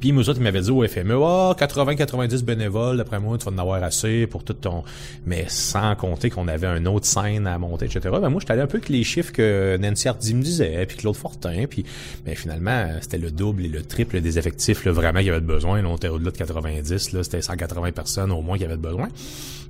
Puis 0.00 0.12
nous 0.12 0.28
autres, 0.28 0.40
ils 0.40 0.42
m'avaient 0.42 0.60
dit 0.60 0.70
au 0.70 0.86
FME, 0.86 1.14
ah, 1.22 1.54
80-90 1.58 2.44
bénévoles, 2.44 2.96
d'après 2.96 3.20
moi, 3.20 3.38
tu 3.38 3.44
vas 3.44 3.52
en 3.52 3.58
avoir 3.58 3.82
assez 3.82 4.26
pour 4.26 4.42
tout 4.42 4.54
ton... 4.54 4.82
Mais 5.26 5.44
sans 5.48 5.94
compter 5.94 6.28
qu'on 6.30 6.48
avait 6.48 6.66
un 6.66 6.84
autre 6.86 7.06
scène 7.06 7.46
à 7.46 7.56
monter, 7.58 7.86
etc. 7.86 8.00
Ben 8.20 8.28
moi, 8.28 8.40
j'étais 8.40 8.52
allé 8.52 8.62
un 8.62 8.66
peu 8.66 8.78
avec 8.78 8.88
les 8.88 9.04
chiffres 9.04 9.32
que 9.32 9.76
Nancy 9.80 10.08
Hardy 10.08 10.34
me 10.34 10.42
disait, 10.42 10.84
puis 10.86 10.96
Claude 10.96 11.16
Fortin, 11.16 11.66
puis 11.68 11.84
mais 12.26 12.34
finalement, 12.34 12.88
c'était 13.00 13.18
le 13.18 13.30
double 13.30 13.64
et 13.64 13.68
le 13.68 13.82
triple 13.82 14.20
des 14.20 14.38
effectifs, 14.38 14.84
là, 14.84 14.92
vraiment, 14.92 15.20
qu'il 15.20 15.28
y 15.28 15.30
avait 15.30 15.40
besoin. 15.40 15.80
Là, 15.80 15.88
on 15.88 15.96
était 15.96 16.08
au-delà 16.08 16.30
de 16.30 16.36
90, 16.36 17.12
là, 17.12 17.22
c'était 17.22 17.42
180 17.42 17.92
personnes 17.92 18.32
au 18.32 18.42
moins 18.42 18.58
qui 18.58 18.64
avaient 18.64 18.76
besoin. 18.76 19.08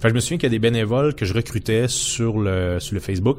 Que 0.00 0.10
je 0.10 0.14
me 0.14 0.20
souviens 0.20 0.38
qu'il 0.38 0.46
y 0.46 0.54
a 0.54 0.56
des 0.56 0.58
bénévoles 0.58 1.14
que 1.14 1.24
je 1.24 1.34
recrutais 1.34 1.88
sur 1.88 2.38
le, 2.38 2.78
sur 2.80 2.94
le 2.94 3.00
Facebook. 3.00 3.38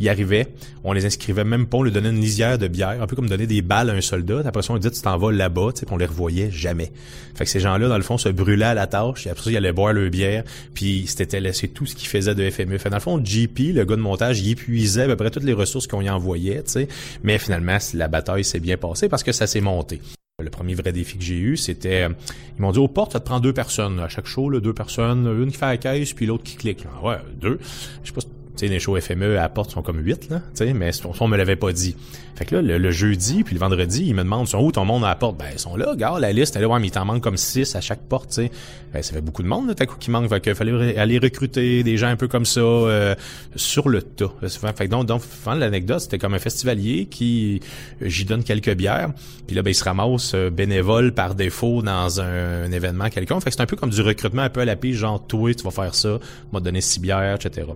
Ils 0.00 0.08
arrivaient, 0.08 0.48
on 0.84 0.92
les 0.92 1.06
inscrivait 1.06 1.44
même 1.44 1.66
pas, 1.66 1.78
on 1.78 1.82
leur 1.82 1.92
donnait 1.92 2.10
une 2.10 2.20
lisière 2.20 2.58
de 2.58 2.66
bière, 2.66 3.00
un 3.00 3.06
peu 3.06 3.14
comme 3.14 3.28
donner 3.28 3.46
des 3.46 3.62
balles 3.62 3.88
à 3.88 3.92
un 3.92 4.00
soldat. 4.00 4.42
Après 4.44 4.62
ça, 4.62 4.72
on 4.72 4.78
dit 4.78 4.90
tu 4.90 5.00
t'en 5.00 5.16
vas 5.16 5.30
là-bas, 5.30 5.70
tu 5.74 5.86
sais, 5.86 5.96
les 5.96 6.06
revoyait 6.12 6.50
jamais. 6.50 6.92
Fait 7.34 7.44
que 7.44 7.50
ces 7.50 7.60
gens-là, 7.60 7.88
dans 7.88 7.96
le 7.96 8.02
fond, 8.02 8.18
se 8.18 8.28
brûlaient 8.28 8.66
à 8.66 8.74
la 8.74 8.86
tâche, 8.86 9.26
et 9.26 9.30
après 9.30 9.44
ça, 9.44 9.50
ils 9.50 9.56
allaient 9.56 9.72
boire 9.72 9.92
leur 9.92 10.10
bière, 10.10 10.44
puis 10.74 11.06
c'était 11.06 11.40
laissé 11.40 11.68
tout 11.68 11.86
ce 11.86 11.94
qu'ils 11.94 12.08
faisaient 12.08 12.34
de 12.34 12.50
FME. 12.50 12.78
Fait 12.78 12.90
dans 12.90 12.96
le 12.96 13.02
fond, 13.02 13.22
JP, 13.22 13.74
le 13.74 13.84
gars 13.84 13.96
de 13.96 14.00
montage, 14.00 14.40
il 14.40 14.50
épuisait 14.50 15.02
à 15.02 15.06
peu 15.06 15.16
près 15.16 15.30
toutes 15.30 15.44
les 15.44 15.52
ressources 15.52 15.86
qu'on 15.86 16.02
y 16.02 16.10
envoyait, 16.10 16.62
tu 16.62 16.72
sais. 16.72 16.88
Mais 17.22 17.38
finalement, 17.38 17.78
la 17.94 18.08
bataille 18.08 18.44
s'est 18.44 18.60
bien 18.60 18.76
passée 18.76 19.08
parce 19.08 19.22
que 19.22 19.32
ça 19.32 19.46
s'est 19.46 19.60
monté. 19.60 20.00
Le 20.42 20.50
premier 20.50 20.74
vrai 20.74 20.92
défi 20.92 21.18
que 21.18 21.24
j'ai 21.24 21.36
eu, 21.36 21.56
c'était, 21.56 22.02
euh, 22.02 22.08
ils 22.58 22.62
m'ont 22.62 22.72
dit 22.72 22.78
aux 22.78 22.88
portes, 22.88 23.12
ça 23.12 23.20
te 23.20 23.26
prend 23.26 23.38
deux 23.38 23.52
personnes. 23.52 24.00
À 24.00 24.08
chaque 24.08 24.26
show, 24.26 24.50
deux 24.60 24.72
personnes, 24.72 25.26
une 25.26 25.52
qui 25.52 25.58
fait 25.58 25.66
la 25.66 25.76
caisse, 25.76 26.12
puis 26.14 26.26
l'autre 26.26 26.42
qui 26.42 26.56
clique. 26.56 26.84
Ouais, 27.02 27.18
deux. 27.40 27.60
Je 28.02 28.08
sais 28.08 28.14
pas, 28.14 28.22
sais, 28.56 28.66
les 28.68 28.78
shows 28.78 29.00
FME 29.00 29.36
à 29.36 29.42
la 29.42 29.48
porte 29.48 29.70
sont 29.70 29.82
comme 29.82 29.98
huit, 29.98 30.28
là, 30.30 30.40
tu 30.54 30.64
sais, 30.64 30.72
mais 30.72 30.92
ça, 30.92 31.08
on 31.20 31.28
me 31.28 31.36
l'avait 31.36 31.56
pas 31.56 31.72
dit. 31.72 31.96
Fait 32.34 32.46
que 32.46 32.56
là, 32.56 32.62
le, 32.62 32.78
le 32.78 32.90
jeudi, 32.90 33.44
puis 33.44 33.54
le 33.54 33.60
vendredi, 33.60 34.04
ils 34.06 34.14
me 34.14 34.22
demandent, 34.22 34.48
sont 34.48 34.58
où 34.58 34.72
ton 34.72 34.84
monde 34.84 35.04
à 35.04 35.08
la 35.08 35.14
porte? 35.14 35.36
Ben, 35.38 35.46
ils 35.52 35.58
sont 35.58 35.76
là, 35.76 35.94
gars, 35.96 36.18
la 36.18 36.32
liste, 36.32 36.56
elle 36.56 36.62
est 36.62 36.66
là, 36.66 36.72
ouais, 36.72 36.80
mais 36.80 36.88
il 36.88 36.90
t'en 36.90 37.04
manque 37.04 37.22
comme 37.22 37.36
six 37.36 37.76
à 37.76 37.80
chaque 37.80 38.00
porte, 38.00 38.30
tu 38.30 38.34
sais. 38.34 38.50
Ben, 38.92 39.02
ça 39.02 39.12
fait 39.12 39.20
beaucoup 39.20 39.42
de 39.42 39.48
monde, 39.48 39.68
là, 39.68 39.74
t'as 39.74 39.86
coup 39.86 39.96
qui 39.98 40.10
manque. 40.10 40.28
Fait 40.28 40.40
qu'il 40.40 40.54
fallait 40.54 40.98
aller 40.98 41.18
recruter 41.18 41.82
des 41.82 41.96
gens 41.96 42.08
un 42.08 42.16
peu 42.16 42.28
comme 42.28 42.46
ça, 42.46 42.60
euh, 42.60 43.14
sur 43.54 43.88
le 43.88 44.02
tas. 44.02 44.32
Fait 44.48 44.86
que 44.86 44.90
donc, 44.90 45.06
donc, 45.06 45.22
l'anecdote, 45.46 46.00
c'était 46.00 46.18
comme 46.18 46.34
un 46.34 46.38
festivalier 46.38 47.06
qui, 47.06 47.60
j'y 48.00 48.24
donne 48.24 48.44
quelques 48.44 48.74
bières, 48.74 49.10
puis 49.46 49.56
là, 49.56 49.62
ben, 49.62 49.70
il 49.70 49.74
se 49.74 49.84
ramasse 49.84 50.32
euh, 50.34 50.50
bénévole 50.50 51.12
par 51.12 51.34
défaut 51.34 51.82
dans 51.82 52.20
un, 52.20 52.70
événement 52.72 53.10
quelconque. 53.10 53.42
Fait 53.42 53.50
que 53.50 53.56
c'est 53.56 53.62
un 53.62 53.66
peu 53.66 53.76
comme 53.76 53.90
du 53.90 54.00
recrutement 54.00 54.42
un 54.42 54.48
peu 54.48 54.60
à 54.60 54.64
la 54.64 54.76
pige, 54.76 54.96
genre, 54.96 55.24
toi, 55.26 55.52
tu 55.54 55.62
vas 55.64 55.70
faire 55.70 55.94
ça, 55.94 56.18
m'a 56.52 56.60
donné 56.60 56.80
six 56.80 57.00
bières, 57.00 57.34
etc. 57.34 57.66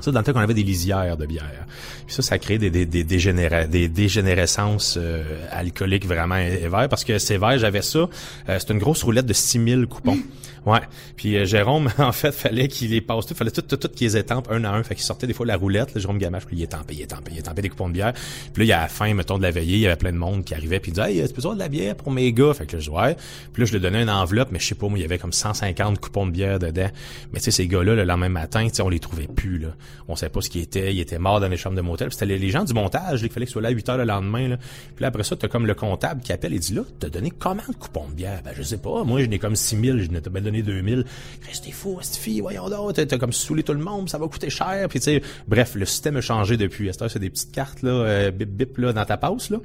Ça, 0.00 0.10
dans 0.12 0.20
le 0.20 0.24
temps 0.24 0.32
qu'on 0.32 0.40
avait 0.40 0.54
des 0.54 0.62
lisières 0.62 1.16
de 1.16 1.26
bière. 1.26 1.66
Puis 2.06 2.14
ça, 2.14 2.22
ça 2.22 2.38
crée 2.38 2.58
des, 2.58 2.70
des, 2.70 2.86
des, 2.86 3.04
dégénéra- 3.04 3.66
des 3.66 3.88
dégénérescences 3.88 4.96
euh, 5.00 5.22
alcooliques 5.50 6.06
vraiment 6.06 6.36
sévères. 6.36 6.88
Parce 6.88 7.04
que 7.04 7.18
sévère, 7.18 7.58
j'avais 7.58 7.82
ça. 7.82 8.00
Euh, 8.48 8.58
c'est 8.58 8.70
une 8.70 8.78
grosse 8.78 9.02
roulette 9.02 9.26
de 9.26 9.32
6000 9.32 9.86
coupons. 9.86 10.18
Ouais. 10.66 10.80
Puis 11.16 11.36
euh, 11.36 11.44
Jérôme, 11.44 11.88
en 11.98 12.10
fait, 12.10 12.32
fallait 12.32 12.66
qu'il 12.66 12.90
les 12.90 13.00
passe 13.00 13.26
tout. 13.26 13.34
Fallait 13.34 13.52
tout, 13.52 13.62
tout, 13.62 13.76
tout 13.76 13.88
qu'ils 13.88 14.08
les 14.08 14.16
étampent 14.16 14.50
un 14.50 14.64
à 14.64 14.70
un. 14.70 14.82
Fait 14.82 14.96
qu'il 14.96 15.04
sortait 15.04 15.26
des 15.28 15.32
fois 15.32 15.46
la 15.46 15.56
roulette. 15.56 15.94
Là, 15.94 16.00
Jérôme 16.00 16.18
Gamache, 16.18 16.44
puis 16.44 16.56
il 16.56 16.62
étampait, 16.62 16.94
il 16.94 17.02
étampait, 17.02 17.30
il 17.32 17.38
étampait 17.38 17.62
des 17.62 17.68
coupons 17.68 17.88
de 17.88 17.92
bière. 17.94 18.12
Puis 18.52 18.62
là, 18.62 18.64
il 18.64 18.68
y 18.68 18.72
a 18.72 18.80
la 18.80 18.88
fin, 18.88 19.14
mettons, 19.14 19.38
de 19.38 19.44
la 19.44 19.52
veillée, 19.52 19.76
il 19.76 19.80
y 19.80 19.86
avait 19.86 19.94
plein 19.96 20.12
de 20.12 20.18
monde 20.18 20.44
qui 20.44 20.54
arrivait. 20.54 20.80
Puis 20.80 20.90
il 20.90 20.94
disait, 20.94 21.14
hey, 21.14 21.28
tu 21.28 21.32
peux 21.34 21.40
avoir 21.40 21.54
de 21.54 21.60
la 21.60 21.68
bière 21.68 21.94
pour 21.94 22.10
mes 22.10 22.32
gars? 22.32 22.52
Fait 22.52 22.66
que 22.66 22.72
là, 22.76 22.80
je 22.80 22.90
dis, 22.90 22.96
ouais. 22.96 23.16
Puis 23.52 23.62
là, 23.62 23.66
je 23.66 23.72
lui 23.74 23.80
donnais 23.80 24.02
une 24.02 24.10
enveloppe, 24.10 24.48
mais 24.50 24.58
je 24.58 24.66
sais 24.66 24.74
pas, 24.74 24.88
moi, 24.88 24.98
il 24.98 25.02
y 25.02 25.04
avait 25.04 25.18
comme 25.18 25.32
150 25.32 26.00
coupons 26.00 26.26
de 26.26 26.32
bière 26.32 26.58
dedans. 26.58 26.90
Mais 27.32 27.38
tu 27.38 27.44
sais, 27.44 27.50
ces 27.52 27.68
gars-là, 27.68 27.94
le 27.94 28.02
lendemain 28.04 28.28
matin, 28.28 28.66
tu 28.68 28.74
sais, 28.74 28.82
on 28.82 28.88
les 28.88 28.98
trouvait 29.00 29.28
plus, 29.28 29.58
là. 29.58 29.68
On 30.08 30.16
savait 30.16 30.30
pas 30.30 30.40
ce 30.40 30.50
qui 30.50 30.60
était. 30.60 30.94
Ils 30.94 31.00
étaient 31.00 31.18
morts 31.18 31.40
dans 31.40 31.48
les 31.48 31.56
chambres 31.56 31.76
de 31.76 31.82
motel. 31.82 32.12
C'était 32.12 32.26
les, 32.26 32.38
les 32.38 32.50
gens 32.50 32.64
du 32.64 32.74
montage, 32.74 33.22
là, 33.22 33.28
qu'il 33.28 33.30
fallait 33.30 33.46
qu'ils 33.46 33.52
soient 33.52 33.62
là 33.62 33.68
à 33.68 33.72
8 33.72 33.88
heures 33.88 33.98
le 33.98 34.04
lendemain, 34.04 34.48
là. 34.48 34.56
Puis 34.56 35.02
là, 35.02 35.08
après 35.08 35.24
ça, 35.24 35.36
t'as 35.36 35.48
comme 35.48 35.66
le 35.66 35.74
comptable 35.74 36.22
qui 36.22 36.32
appelle 36.32 36.54
et 36.54 36.58
dit, 36.58 36.74
là, 36.74 36.82
t'as 36.98 37.08
donné 37.08 37.30
combien 37.30 37.64
de 37.68 37.74
coupons 37.74 38.08
de 38.08 38.14
bière? 38.14 38.40
Ben, 38.44 38.52
je 38.56 38.62
sais 38.62 38.78
pas. 38.78 39.04
Moi, 39.04 39.22
je 39.22 39.26
n'ai 39.26 39.38
comme 39.38 39.56
6000, 39.56 40.02
je 40.02 40.10
n'ai 40.10 40.20
pas 40.20 40.40
donné 40.40 40.62
2000. 40.62 41.04
Restez 41.46 41.72
fou, 41.72 41.98
cette 42.02 42.16
fille, 42.16 42.40
voyons 42.40 42.68
donc. 42.68 42.94
T'as 42.94 43.18
comme 43.18 43.32
saoulé 43.32 43.62
tout 43.62 43.72
le 43.72 43.82
monde, 43.82 44.08
ça 44.08 44.18
va 44.18 44.26
coûter 44.28 44.50
cher. 44.50 44.86
Puis 44.88 45.00
tu 45.00 45.04
sais, 45.04 45.22
bref, 45.46 45.74
le 45.74 45.84
système 45.84 46.16
a 46.16 46.20
changé 46.20 46.56
depuis. 46.56 46.88
À 46.88 46.92
cette 46.92 47.02
heure, 47.02 47.10
c'est 47.10 47.18
des 47.18 47.30
petites 47.30 47.52
cartes, 47.52 47.82
là, 47.82 47.90
euh, 47.90 48.30
bip 48.30 48.50
bip, 48.50 48.78
là, 48.78 48.92
dans 48.92 49.04
ta 49.04 49.16
passe, 49.16 49.50
là. 49.50 49.58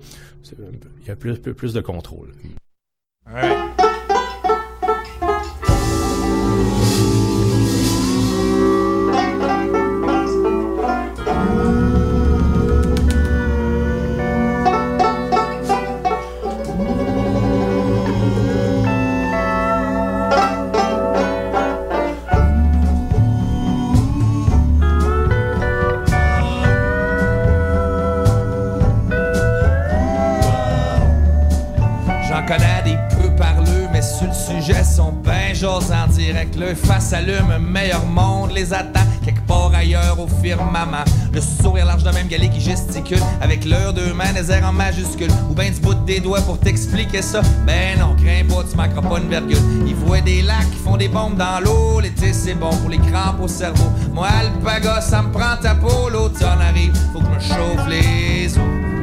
Il 0.58 1.08
y 1.08 1.12
a 1.12 1.16
plus, 1.16 1.38
plus, 1.38 1.74
de 1.74 1.82
contrôle. 1.82 2.34
J'en 3.28 3.91
sont 35.02 35.14
ben 35.24 35.54
j'ose 35.54 35.92
en 35.92 36.08
direct. 36.08 36.56
Le 36.56 36.76
face 36.76 37.14
allume, 37.14 37.52
un 37.52 37.60
meilleur 37.60 38.06
monde 38.06 38.52
les 38.54 38.74
attend 38.74 39.06
quelque 39.24 39.42
part 39.48 39.74
ailleurs 39.74 40.20
au 40.20 40.28
firmament. 40.42 41.06
Le 41.34 41.42
sourire 41.42 41.86
large 41.86 42.04
de 42.04 42.12
même 42.12 42.28
galé 42.28 42.50
qui 42.50 42.60
gesticule 42.60 43.22
avec 43.42 43.66
leurs 43.66 43.94
deux 43.94 44.14
mains 44.14 44.34
des 44.34 44.52
airs 44.52 44.68
en 44.68 44.74
majuscule. 44.74 45.32
Ou 45.50 45.54
ben 45.54 45.72
du 45.72 45.80
bout 45.80 45.94
des 46.06 46.20
doigts 46.20 46.42
pour 46.42 46.60
t'expliquer 46.60 47.22
ça. 47.22 47.42
Ben 47.66 48.00
non, 48.00 48.16
crains 48.16 48.46
pas, 48.48 48.64
tu 48.70 48.76
manqueras 48.76 49.02
pas 49.02 49.20
une 49.20 49.30
virgule. 49.30 49.88
Ils 49.88 49.96
voient 49.96 50.22
des 50.22 50.42
lacs 50.42 50.70
qui 50.72 50.78
font 50.84 50.98
des 50.98 51.08
bombes 51.08 51.38
dans 51.38 51.60
l'eau. 51.64 52.00
L'été 52.00 52.34
c'est 52.34 52.56
bon 52.56 52.76
pour 52.78 52.90
les 52.90 53.00
crampes 53.00 53.42
au 53.42 53.48
cerveau. 53.48 53.92
Moi, 54.14 54.30
le 54.44 54.64
paga, 54.64 55.02
ça 55.02 55.22
me 55.22 55.32
prend 55.32 55.58
ta 55.62 55.76
peau. 55.76 56.10
L'automne 56.10 56.62
arrive, 56.62 56.94
faut 57.14 57.20
que 57.20 57.26
je 57.26 57.32
me 57.32 57.40
chauffe 57.40 57.88
les 57.88 58.58
os. 58.58 59.01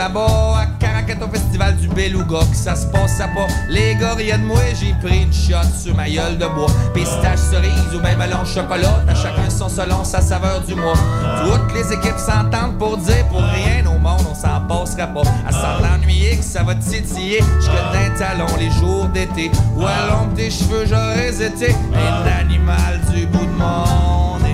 Là-bas, 0.00 0.62
à 0.62 0.66
Caracat 0.78 1.22
au 1.22 1.28
festival 1.28 1.76
du 1.76 1.86
Beluga, 1.88 2.38
que 2.50 2.56
ça 2.56 2.74
se 2.74 2.86
passe 2.86 3.20
à 3.20 3.28
pas. 3.28 3.46
Les 3.68 3.94
gars 3.96 4.14
de 4.14 4.44
moi, 4.46 4.56
j'ai 4.80 4.94
pris 5.06 5.24
une 5.24 5.32
shot 5.32 5.68
sur 5.78 5.94
ma 5.94 6.08
gueule 6.08 6.38
de 6.38 6.46
bois. 6.46 6.70
Pistache, 6.94 7.38
cerise 7.50 7.94
ou 7.94 8.00
même 8.00 8.18
melon 8.18 8.42
chocolat, 8.46 9.04
à 9.06 9.14
chacun 9.14 9.50
son 9.50 9.68
selon 9.68 10.02
sa 10.02 10.22
saveur 10.22 10.62
du 10.62 10.74
mois. 10.74 10.94
Toutes 11.44 11.74
les 11.74 11.92
équipes 11.92 12.18
s'entendent 12.18 12.78
pour 12.78 12.96
dire 12.96 13.26
pour 13.28 13.42
rien 13.42 13.84
au 13.86 13.98
monde, 13.98 14.24
on 14.30 14.34
s'en 14.34 14.62
passera 14.66 15.06
pas. 15.06 15.28
À 15.46 15.52
s'en 15.52 15.82
l'ennuyer 15.82 16.38
que 16.38 16.44
ça 16.44 16.62
va 16.62 16.74
titiller, 16.76 17.40
jusque 17.58 17.70
d'un 17.92 18.10
talon 18.18 18.56
les 18.58 18.70
jours 18.70 19.06
d'été. 19.12 19.50
Ou 19.76 19.84
à 19.84 20.06
l'ombre 20.08 20.32
des 20.32 20.50
cheveux, 20.50 20.86
j'aurais 20.86 21.42
été 21.42 21.76
un 21.94 22.40
animal 22.40 23.00
du 23.12 23.26
bout 23.26 23.44
de 23.44 23.58
mon 23.58 24.49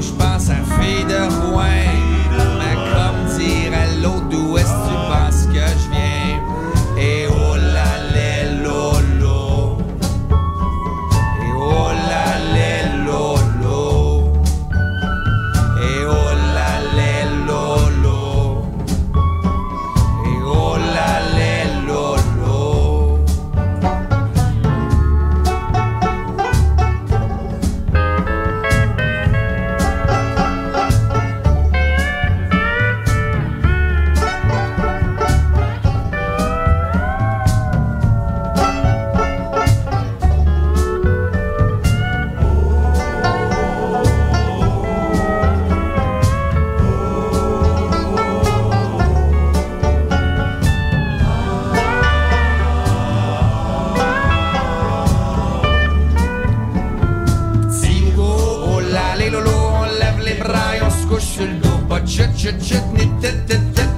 je 0.00 0.12
pense 0.12 0.48
à 0.48 0.56
fille 0.80 1.04
de 1.04 1.50
Rouen. 1.50 1.99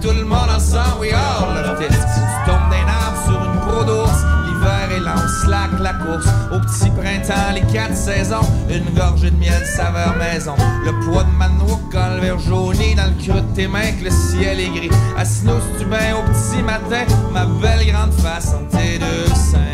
Tout 0.02 0.10
le 0.10 0.24
monde 0.24 0.50
ensemble, 0.54 1.00
we 1.00 1.12
all 1.12 1.54
love 1.54 1.78
tits. 1.78 1.94
Si 1.94 2.20
tu 2.20 2.50
tombes 2.50 2.70
d'un 2.70 2.88
arbre 2.88 3.22
sur 3.24 3.38
une 3.40 3.60
peau 3.60 3.84
d'ours, 3.84 4.24
l'hiver 4.46 4.96
est 4.96 5.00
lent, 5.00 5.28
slack 5.44 5.78
la 5.80 5.92
course. 5.94 6.26
Au 6.52 6.58
petit 6.58 6.90
printemps, 6.90 7.52
les 7.54 7.62
quatre 7.72 7.96
saisons, 7.96 8.46
une 8.68 8.92
gorgée 8.94 9.30
de 9.30 9.36
miel 9.36 9.64
saveur 9.64 10.16
maison. 10.16 10.54
Le 10.84 10.92
poids 11.04 11.22
de 11.22 11.30
ma 11.38 11.48
noix 11.48 11.78
quand 11.92 12.16
le 12.16 12.20
verre 12.20 12.36
dans 12.36 13.06
le 13.06 13.24
creux 13.24 13.40
de 13.40 13.54
tes 13.54 13.68
mains 13.68 13.92
que 13.98 14.04
le 14.04 14.10
ciel 14.10 14.58
est 14.58 14.70
gris. 14.70 14.90
Assis-nous 15.16 15.60
tu 15.78 15.84
bain 15.86 16.16
au 16.18 16.22
petit 16.32 16.62
matin, 16.62 17.04
ma 17.32 17.46
belle 17.46 17.86
grande 17.86 18.12
face 18.14 18.52
entre 18.54 18.76
tes 18.76 18.98
deux 18.98 19.34
seins. 19.34 19.71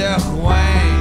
À 0.00 0.18
fille 0.18 0.91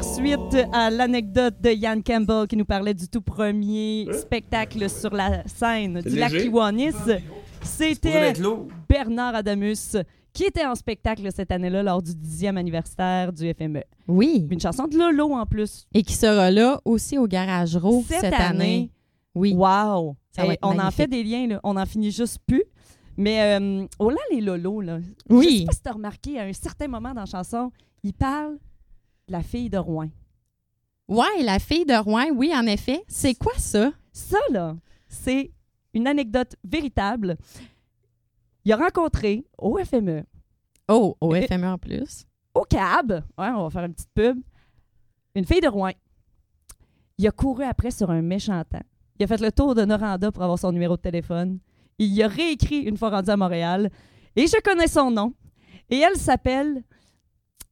faire 0.00 0.14
suite 0.14 0.66
à 0.72 0.90
l'anecdote 0.90 1.60
de 1.60 1.70
Yann 1.70 2.02
Campbell 2.02 2.46
qui 2.46 2.56
nous 2.56 2.64
parlait 2.64 2.94
du 2.94 3.08
tout 3.08 3.20
premier 3.20 4.06
spectacle 4.12 4.88
sur 4.88 5.12
la 5.14 5.46
scène 5.46 6.00
du 6.02 6.16
lac. 6.16 6.32
Kiwanis, 6.32 6.92
c'était 7.62 8.10
être 8.10 8.38
lourd. 8.40 8.68
Bernard 8.88 9.34
Adamus 9.34 9.96
qui 10.32 10.44
était 10.44 10.64
en 10.64 10.74
spectacle 10.76 11.28
cette 11.34 11.50
année-là 11.50 11.82
lors 11.82 12.02
du 12.02 12.12
10e 12.12 12.56
anniversaire 12.56 13.32
du 13.32 13.52
FME. 13.52 13.82
Oui. 14.06 14.46
Une 14.50 14.60
chanson 14.60 14.86
de 14.86 14.96
Lolo 14.96 15.32
en 15.34 15.44
plus. 15.44 15.86
Et 15.92 16.02
qui 16.02 16.14
sera 16.14 16.50
là 16.50 16.80
aussi 16.84 17.18
au 17.18 17.26
Garage 17.26 17.76
Raw 17.76 18.04
Cette 18.06 18.20
cette, 18.20 18.34
année. 18.34 18.44
année. 18.44 18.90
Oui. 19.34 19.52
Wow! 19.54 20.16
Ça 20.30 20.42
va 20.42 20.48
Hey, 20.48 20.54
être 20.54 20.60
on 20.62 20.78
en 20.78 20.90
fait 20.92 21.08
des 21.08 21.24
liens, 21.24 21.46
là. 21.48 21.60
on 21.64 21.76
en 21.76 21.84
finit 21.84 22.12
juste 22.12 22.38
plus. 22.46 22.62
Mais 23.16 23.58
euh, 23.60 23.84
oh 23.98 24.08
là, 24.10 24.18
les 24.30 24.40
Lolo, 24.40 24.80
là. 24.80 24.98
Oui. 25.28 25.48
Je 25.50 25.58
sais 25.58 25.64
pas 25.64 25.72
si 25.72 25.82
t'as 25.82 25.92
remarqué, 25.92 26.38
à 26.38 26.44
un 26.44 26.52
certain 26.52 26.86
moment 26.86 27.12
dans 27.12 27.20
la 27.22 27.26
chanson, 27.26 27.70
il 28.04 28.14
parle 28.14 28.52
de 28.54 28.58
la 29.30 29.42
fille 29.42 29.70
de 29.70 29.78
Rouen. 29.78 30.10
Ouais, 31.08 31.42
la 31.42 31.58
fille 31.58 31.86
de 31.86 31.94
Rouen, 31.94 32.26
oui, 32.34 32.52
en 32.54 32.66
effet. 32.66 33.02
C'est 33.08 33.34
quoi 33.34 33.54
ça? 33.56 33.92
Ça, 34.12 34.38
là, 34.50 34.76
c'est 35.08 35.50
une 35.94 36.06
anecdote 36.06 36.54
véritable. 36.64 37.36
Il 38.64 38.72
a 38.72 38.76
rencontré 38.76 39.44
au 39.58 39.78
FME, 39.82 40.24
Oh, 40.88 41.16
au 41.20 41.34
FME 41.34 41.64
en 41.66 41.78
plus. 41.78 42.26
au 42.54 42.62
CAB, 42.62 43.12
ouais, 43.38 43.48
on 43.54 43.62
va 43.64 43.70
faire 43.70 43.84
une 43.84 43.94
petite 43.94 44.10
pub, 44.12 44.38
une 45.36 45.44
fille 45.46 45.60
de 45.60 45.68
Rouen. 45.68 45.92
Il 47.16 47.26
a 47.26 47.30
couru 47.30 47.64
après 47.64 47.90
sur 47.92 48.10
un 48.10 48.22
méchant 48.22 48.62
temps. 48.64 48.82
Il 49.18 49.24
a 49.24 49.26
fait 49.26 49.40
le 49.40 49.52
tour 49.52 49.74
de 49.74 49.84
Noranda 49.84 50.32
pour 50.32 50.42
avoir 50.42 50.58
son 50.58 50.72
numéro 50.72 50.96
de 50.96 51.02
téléphone. 51.02 51.58
Il 51.98 52.12
y 52.12 52.22
a 52.22 52.28
réécrit 52.28 52.78
une 52.80 52.96
fois 52.96 53.10
rendu 53.10 53.30
à 53.30 53.36
Montréal. 53.36 53.90
Et 54.34 54.46
je 54.46 54.56
connais 54.62 54.86
son 54.88 55.10
nom. 55.10 55.34
Et 55.90 55.98
elle 55.98 56.16
s'appelle. 56.16 56.82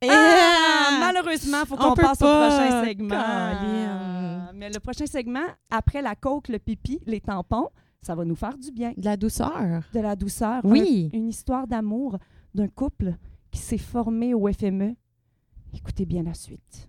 Ah, 0.08 0.98
malheureusement, 1.00 1.58
il 1.62 1.66
faut 1.66 1.74
On 1.74 1.88
qu'on 1.90 1.94
passe 1.94 2.22
au 2.22 2.24
prochain 2.24 2.84
segment. 2.84 4.52
Mais 4.54 4.70
le 4.70 4.80
prochain 4.80 5.06
segment, 5.06 5.46
après 5.70 6.02
la 6.02 6.14
coke, 6.14 6.48
le 6.48 6.58
pipi, 6.58 7.00
les 7.06 7.20
tampons, 7.20 7.68
ça 8.02 8.14
va 8.14 8.24
nous 8.24 8.34
faire 8.36 8.56
du 8.56 8.70
bien. 8.70 8.92
De 8.96 9.04
la 9.04 9.16
douceur. 9.16 9.82
De 9.92 10.00
la 10.00 10.14
douceur. 10.16 10.60
Oui. 10.64 11.10
Un- 11.12 11.18
une 11.18 11.28
histoire 11.28 11.66
d'amour 11.66 12.18
d'un 12.54 12.68
couple 12.68 13.14
qui 13.50 13.58
s'est 13.60 13.78
formé 13.78 14.34
au 14.34 14.46
FME. 14.52 14.94
Écoutez 15.74 16.04
bien 16.06 16.22
la 16.22 16.34
suite. 16.34 16.88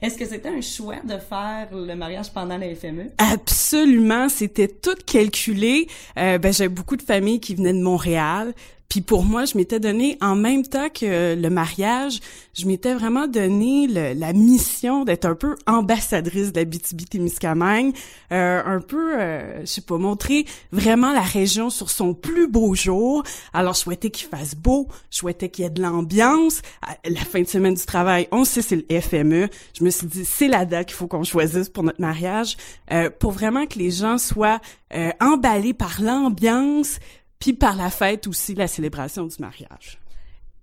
Est-ce 0.00 0.18
que 0.18 0.26
c'était 0.26 0.50
un 0.50 0.60
choix 0.60 1.00
de 1.04 1.16
faire 1.18 1.68
le 1.72 1.94
mariage 1.94 2.30
pendant 2.32 2.58
la 2.58 2.74
FME? 2.74 3.10
Absolument, 3.18 4.28
c'était 4.28 4.68
tout 4.68 4.94
calculé. 5.06 5.88
Euh, 6.18 6.36
ben, 6.38 6.52
j'ai 6.52 6.68
beaucoup 6.68 6.96
de 6.96 7.02
familles 7.02 7.40
qui 7.40 7.54
venaient 7.54 7.72
de 7.72 7.82
Montréal. 7.82 8.52
Puis 8.88 9.00
pour 9.00 9.24
moi, 9.24 9.44
je 9.46 9.56
m'étais 9.58 9.80
donné, 9.80 10.16
en 10.20 10.36
même 10.36 10.62
temps 10.64 10.88
que 10.88 11.34
le 11.34 11.50
mariage, 11.50 12.20
je 12.54 12.66
m'étais 12.66 12.94
vraiment 12.94 13.26
donné 13.26 13.86
le- 13.88 14.12
la 14.18 14.32
mission 14.32 15.04
d'être 15.04 15.24
un 15.24 15.34
peu 15.34 15.56
ambassadrice 15.66 16.52
de 16.52 16.60
la 16.60 16.64
BTB-Témiscamingue, 16.64 17.94
euh, 18.32 18.62
un 18.64 18.80
peu, 18.80 19.18
euh, 19.20 19.60
je 19.62 19.66
sais 19.66 19.80
pas, 19.80 19.98
montrer 19.98 20.46
vraiment 20.72 21.12
la 21.12 21.20
région 21.20 21.70
sur 21.70 21.90
son 21.90 22.14
plus 22.14 22.48
beau 22.48 22.74
jour. 22.74 23.22
Alors, 23.52 23.74
je 23.74 23.80
souhaitais 23.80 24.10
qu'il 24.10 24.28
fasse 24.28 24.54
beau, 24.54 24.88
je 25.10 25.18
souhaitais 25.18 25.48
qu'il 25.48 25.64
y 25.64 25.66
ait 25.66 25.70
de 25.70 25.82
l'ambiance. 25.82 26.62
La 27.08 27.20
fin 27.20 27.42
de 27.42 27.46
semaine 27.48 27.74
du 27.74 27.84
travail, 27.84 28.28
on 28.30 28.44
sait 28.44 28.62
c'est 28.62 28.76
le 28.76 29.00
FME. 29.00 29.48
Je 29.78 29.84
me 29.84 29.90
suis 29.90 30.06
dit, 30.06 30.24
c'est 30.24 30.48
la 30.48 30.64
date 30.64 30.86
qu'il 30.88 30.96
faut 30.96 31.06
qu'on 31.08 31.24
choisisse 31.24 31.68
pour 31.68 31.82
notre 31.82 32.00
mariage, 32.00 32.56
euh, 32.92 33.10
pour 33.10 33.32
vraiment 33.32 33.66
que 33.66 33.78
les 33.78 33.90
gens 33.90 34.18
soient 34.18 34.60
euh, 34.94 35.10
emballés 35.20 35.74
par 35.74 36.00
l'ambiance, 36.00 36.98
puis 37.38 37.52
par 37.52 37.76
la 37.76 37.90
fête 37.90 38.26
aussi, 38.26 38.54
la 38.54 38.66
célébration 38.66 39.26
du 39.26 39.36
mariage. 39.38 39.98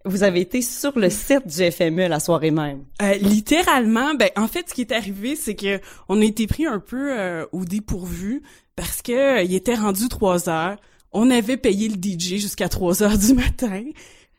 vous 0.06 0.24
avez 0.24 0.42
été 0.42 0.62
sur 0.62 0.98
le 0.98 1.10
site 1.10 1.48
du 1.48 1.72
FME 1.72 2.08
la 2.08 2.20
soirée 2.20 2.52
même. 2.52 2.84
Euh, 3.02 3.14
littéralement, 3.16 4.14
ben 4.16 4.30
en 4.36 4.48
fait, 4.48 4.70
ce 4.70 4.74
qui 4.74 4.82
est 4.82 4.92
arrivé, 4.92 5.36
c'est 5.36 5.56
que 5.56 5.80
on 6.10 6.22
a 6.22 6.26
été 6.26 6.48
pris 6.48 6.66
un 6.66 6.80
peu 6.80 7.18
euh, 7.18 7.46
au 7.52 7.64
dépourvu 7.66 8.42
parce 8.76 9.02
que 9.02 9.40
euh, 9.40 9.44
il 9.44 9.54
était 9.54 9.76
rendu 9.76 10.08
3 10.10 10.50
heures. 10.50 10.78
On 11.12 11.30
avait 11.30 11.58
payé 11.58 11.88
le 11.90 11.96
DJ 11.96 12.42
jusqu'à 12.42 12.70
3 12.70 13.04
heures 13.04 13.18
du 13.18 13.34
matin. 13.34 13.84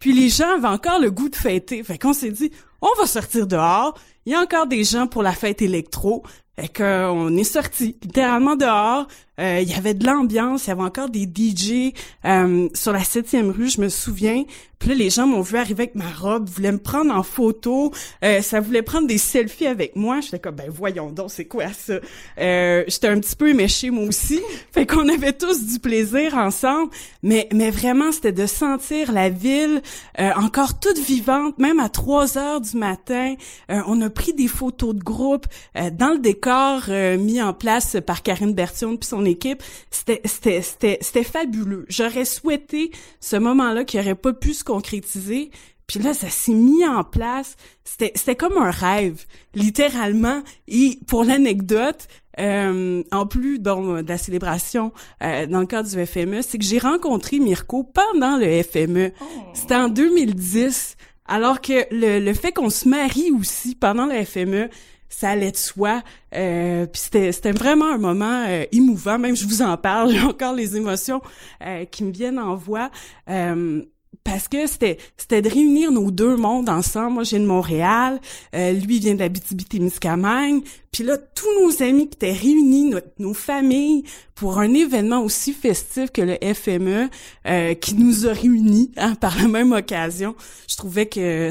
Puis 0.00 0.12
les 0.12 0.28
gens 0.28 0.56
avaient 0.56 0.68
encore 0.68 1.00
le 1.00 1.10
goût 1.10 1.28
de 1.28 1.36
fêter. 1.36 1.82
Fait 1.82 1.98
qu'on 1.98 2.12
s'est 2.12 2.30
dit, 2.30 2.50
on 2.82 2.90
va 2.98 3.06
sortir 3.06 3.46
dehors. 3.46 3.96
Il 4.26 4.32
y 4.32 4.34
a 4.34 4.40
encore 4.40 4.66
des 4.66 4.84
gens 4.84 5.06
pour 5.06 5.22
la 5.22 5.32
fête 5.32 5.62
électro. 5.62 6.24
Fait 6.56 6.68
qu'on 6.68 7.34
est 7.36 7.44
sorti 7.44 7.96
littéralement 8.02 8.56
dehors. 8.56 9.08
Euh, 9.40 9.60
il 9.62 9.68
y 9.68 9.74
avait 9.74 9.94
de 9.94 10.06
l'ambiance, 10.06 10.66
il 10.66 10.68
y 10.68 10.72
avait 10.72 10.82
encore 10.82 11.08
des 11.08 11.24
DJ 11.24 11.92
euh, 12.24 12.68
sur 12.74 12.92
la 12.92 13.02
septième 13.02 13.50
rue, 13.50 13.68
je 13.68 13.80
me 13.80 13.88
souviens. 13.88 14.44
Puis 14.78 14.90
là, 14.90 14.94
les 14.96 15.08
gens 15.08 15.26
m'ont 15.26 15.40
vu 15.40 15.56
arriver 15.56 15.84
avec 15.84 15.94
ma 15.94 16.10
robe, 16.10 16.48
voulaient 16.48 16.72
me 16.72 16.78
prendre 16.78 17.14
en 17.14 17.22
photo, 17.22 17.90
euh, 18.22 18.42
ça 18.42 18.60
voulait 18.60 18.82
prendre 18.82 19.06
des 19.06 19.16
selfies 19.16 19.66
avec 19.66 19.96
moi. 19.96 20.20
J'étais 20.20 20.38
comme, 20.38 20.56
ben 20.56 20.68
voyons 20.68 21.10
donc, 21.10 21.30
c'est 21.30 21.46
quoi 21.46 21.72
ça? 21.72 21.94
Euh, 22.38 22.84
J'étais 22.86 23.08
un 23.08 23.18
petit 23.18 23.34
peu 23.34 23.48
éméchée 23.48 23.90
moi 23.90 24.04
aussi. 24.04 24.42
Fait 24.72 24.84
qu'on 24.84 25.08
avait 25.08 25.32
tous 25.32 25.64
du 25.64 25.78
plaisir 25.78 26.34
ensemble. 26.34 26.90
Mais, 27.22 27.48
mais 27.52 27.70
vraiment, 27.70 28.12
c'était 28.12 28.32
de 28.32 28.46
sentir 28.46 29.10
la 29.10 29.30
ville 29.30 29.80
euh, 30.20 30.32
encore 30.36 30.78
toute 30.78 30.98
vivante, 30.98 31.58
même 31.58 31.80
à 31.80 31.88
3 31.88 32.36
heures 32.36 32.60
du 32.60 32.76
matin. 32.76 33.36
Euh, 33.70 33.80
on 33.86 34.00
a 34.02 34.10
pris 34.10 34.34
des 34.34 34.48
photos 34.48 34.94
de 34.94 35.02
groupe 35.02 35.46
euh, 35.78 35.88
dans 35.90 36.10
le 36.10 36.18
décor 36.18 36.82
euh, 36.90 37.16
mis 37.16 37.40
en 37.40 37.54
place 37.54 37.96
par 38.06 38.22
Karine 38.22 38.52
Bertion 38.52 38.96
puis 38.98 39.08
son 39.08 39.23
équipe. 39.24 39.62
C'était 39.90 40.20
c'était 40.24 40.62
c'était 40.62 40.98
c'était 41.00 41.24
fabuleux. 41.24 41.86
J'aurais 41.88 42.24
souhaité 42.24 42.90
ce 43.20 43.36
moment-là 43.36 43.84
qui 43.84 43.98
aurait 43.98 44.14
pas 44.14 44.32
pu 44.32 44.54
se 44.54 44.64
concrétiser. 44.64 45.50
Puis 45.86 46.00
là, 46.00 46.14
ça 46.14 46.30
s'est 46.30 46.52
mis 46.52 46.84
en 46.86 47.04
place. 47.04 47.56
C'était 47.84 48.12
c'était 48.14 48.36
comme 48.36 48.56
un 48.56 48.70
rêve, 48.70 49.24
littéralement. 49.54 50.42
Et 50.66 50.98
pour 51.06 51.24
l'anecdote, 51.24 52.08
euh, 52.40 53.02
en 53.12 53.26
plus 53.26 53.58
bon, 53.58 54.02
de 54.02 54.08
la 54.08 54.18
célébration 54.18 54.92
euh, 55.22 55.46
dans 55.46 55.60
le 55.60 55.66
cadre 55.66 55.88
du 55.88 56.06
FME, 56.06 56.42
c'est 56.42 56.58
que 56.58 56.64
j'ai 56.64 56.78
rencontré 56.78 57.38
Mirko 57.38 57.84
pendant 57.84 58.38
le 58.38 58.62
FME. 58.62 59.12
C'était 59.52 59.76
en 59.76 59.88
2010. 59.88 60.96
Alors 61.26 61.62
que 61.62 61.86
le, 61.90 62.18
le 62.22 62.34
fait 62.34 62.52
qu'on 62.52 62.68
se 62.68 62.86
marie 62.86 63.30
aussi 63.30 63.74
pendant 63.74 64.04
le 64.04 64.24
FME, 64.24 64.68
ça 65.14 65.30
allait 65.30 65.52
de 65.52 65.56
soi. 65.56 66.02
Euh, 66.34 66.86
puis 66.86 67.02
c'était 67.02 67.32
c'était 67.32 67.52
vraiment 67.52 67.92
un 67.92 67.98
moment 67.98 68.44
euh, 68.48 68.64
émouvant. 68.72 69.18
Même 69.18 69.36
je 69.36 69.46
vous 69.46 69.62
en 69.62 69.76
parle, 69.76 70.14
encore 70.26 70.54
les 70.54 70.76
émotions 70.76 71.22
euh, 71.64 71.84
qui 71.84 72.04
me 72.04 72.12
viennent 72.12 72.38
en 72.38 72.56
voix. 72.56 72.90
Euh, 73.28 73.82
parce 74.22 74.48
que 74.48 74.66
c'était 74.66 74.98
c'était 75.16 75.42
de 75.42 75.48
réunir 75.48 75.90
nos 75.90 76.10
deux 76.10 76.36
mondes 76.36 76.68
ensemble. 76.68 77.14
Moi, 77.14 77.22
j'ai 77.24 77.38
de 77.38 77.46
Montréal, 77.46 78.20
euh, 78.54 78.72
lui 78.72 78.96
il 78.96 79.00
vient 79.00 79.14
de 79.14 79.20
la 79.20 79.28
témiscamingue 79.30 80.62
Puis 80.92 81.02
là, 81.04 81.18
tous 81.18 81.48
nos 81.62 81.82
amis 81.82 82.08
qui 82.08 82.14
étaient 82.14 82.32
réunis, 82.32 82.90
notre- 82.90 83.08
nos 83.18 83.34
familles, 83.34 84.04
pour 84.34 84.58
un 84.58 84.72
événement 84.74 85.20
aussi 85.22 85.52
festif 85.52 86.10
que 86.10 86.22
le 86.22 86.36
FME, 86.54 87.08
euh, 87.46 87.74
qui 87.74 87.94
nous 87.94 88.26
a 88.28 88.32
réunis 88.32 88.92
hein, 88.96 89.14
par 89.20 89.36
la 89.38 89.48
même 89.48 89.72
occasion. 89.72 90.34
Je 90.68 90.76
trouvais 90.76 91.06
que 91.06 91.50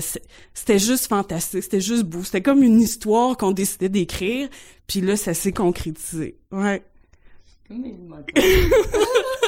c'était 0.54 0.80
juste 0.80 1.08
fantastique, 1.08 1.64
c'était 1.64 1.82
juste 1.82 2.04
beau. 2.04 2.24
C'était 2.24 2.42
comme 2.42 2.64
une 2.64 2.82
histoire 2.82 3.36
qu'on 3.38 3.52
décidait 3.52 3.90
d'écrire. 3.90 4.48
Puis 4.88 5.02
là, 5.02 5.16
ça 5.18 5.34
s'est 5.34 5.54
concrétisé. 5.54 6.38
Ouais. 6.52 6.84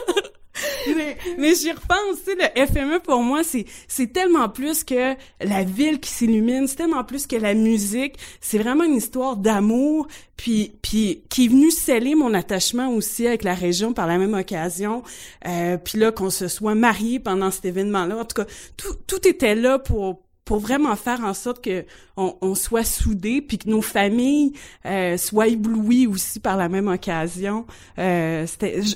mais 0.95 1.17
mais 1.37 1.55
j'y 1.55 1.71
repense, 1.71 2.23
tu 2.25 2.31
sais, 2.31 2.51
le 2.55 2.65
FME 2.65 2.99
pour 2.99 3.21
moi, 3.21 3.43
c'est 3.43 3.65
c'est 3.87 4.11
tellement 4.11 4.49
plus 4.49 4.83
que 4.83 5.15
la 5.41 5.63
ville 5.63 5.99
qui 5.99 6.09
s'illumine, 6.09 6.67
c'est 6.67 6.75
tellement 6.75 7.03
plus 7.03 7.27
que 7.27 7.35
la 7.35 7.53
musique, 7.53 8.15
c'est 8.41 8.57
vraiment 8.57 8.83
une 8.83 8.95
histoire 8.95 9.37
d'amour, 9.37 10.07
puis 10.37 10.73
puis 10.81 11.23
qui 11.29 11.45
est 11.45 11.47
venu 11.49 11.71
sceller 11.71 12.15
mon 12.15 12.33
attachement 12.33 12.89
aussi 12.89 13.27
avec 13.27 13.43
la 13.43 13.53
région 13.53 13.93
par 13.93 14.07
la 14.07 14.17
même 14.17 14.33
occasion, 14.33 15.03
euh, 15.47 15.77
puis 15.77 15.97
là 15.99 16.11
qu'on 16.11 16.29
se 16.29 16.47
soit 16.47 16.75
mariés 16.75 17.19
pendant 17.19 17.51
cet 17.51 17.65
événement-là, 17.65 18.17
en 18.17 18.25
tout 18.25 18.41
cas, 18.43 18.47
tout 18.77 18.95
tout 19.07 19.27
était 19.27 19.55
là 19.55 19.79
pour 19.79 20.24
pour 20.45 20.59
vraiment 20.59 20.95
faire 20.95 21.21
en 21.21 21.33
sorte 21.33 21.63
que 21.63 21.85
on, 22.15 22.35
on 22.41 22.55
soit 22.55 22.83
soudés 22.83 23.41
puis 23.41 23.57
que 23.57 23.67
nos 23.67 23.81
familles 23.81 24.53
euh, 24.85 25.17
soient 25.17 25.47
éblouies 25.47 26.07
aussi 26.07 26.39
par 26.39 26.55
la 26.55 26.69
même 26.69 26.87
occasion. 26.87 27.65
Euh, 27.97 28.45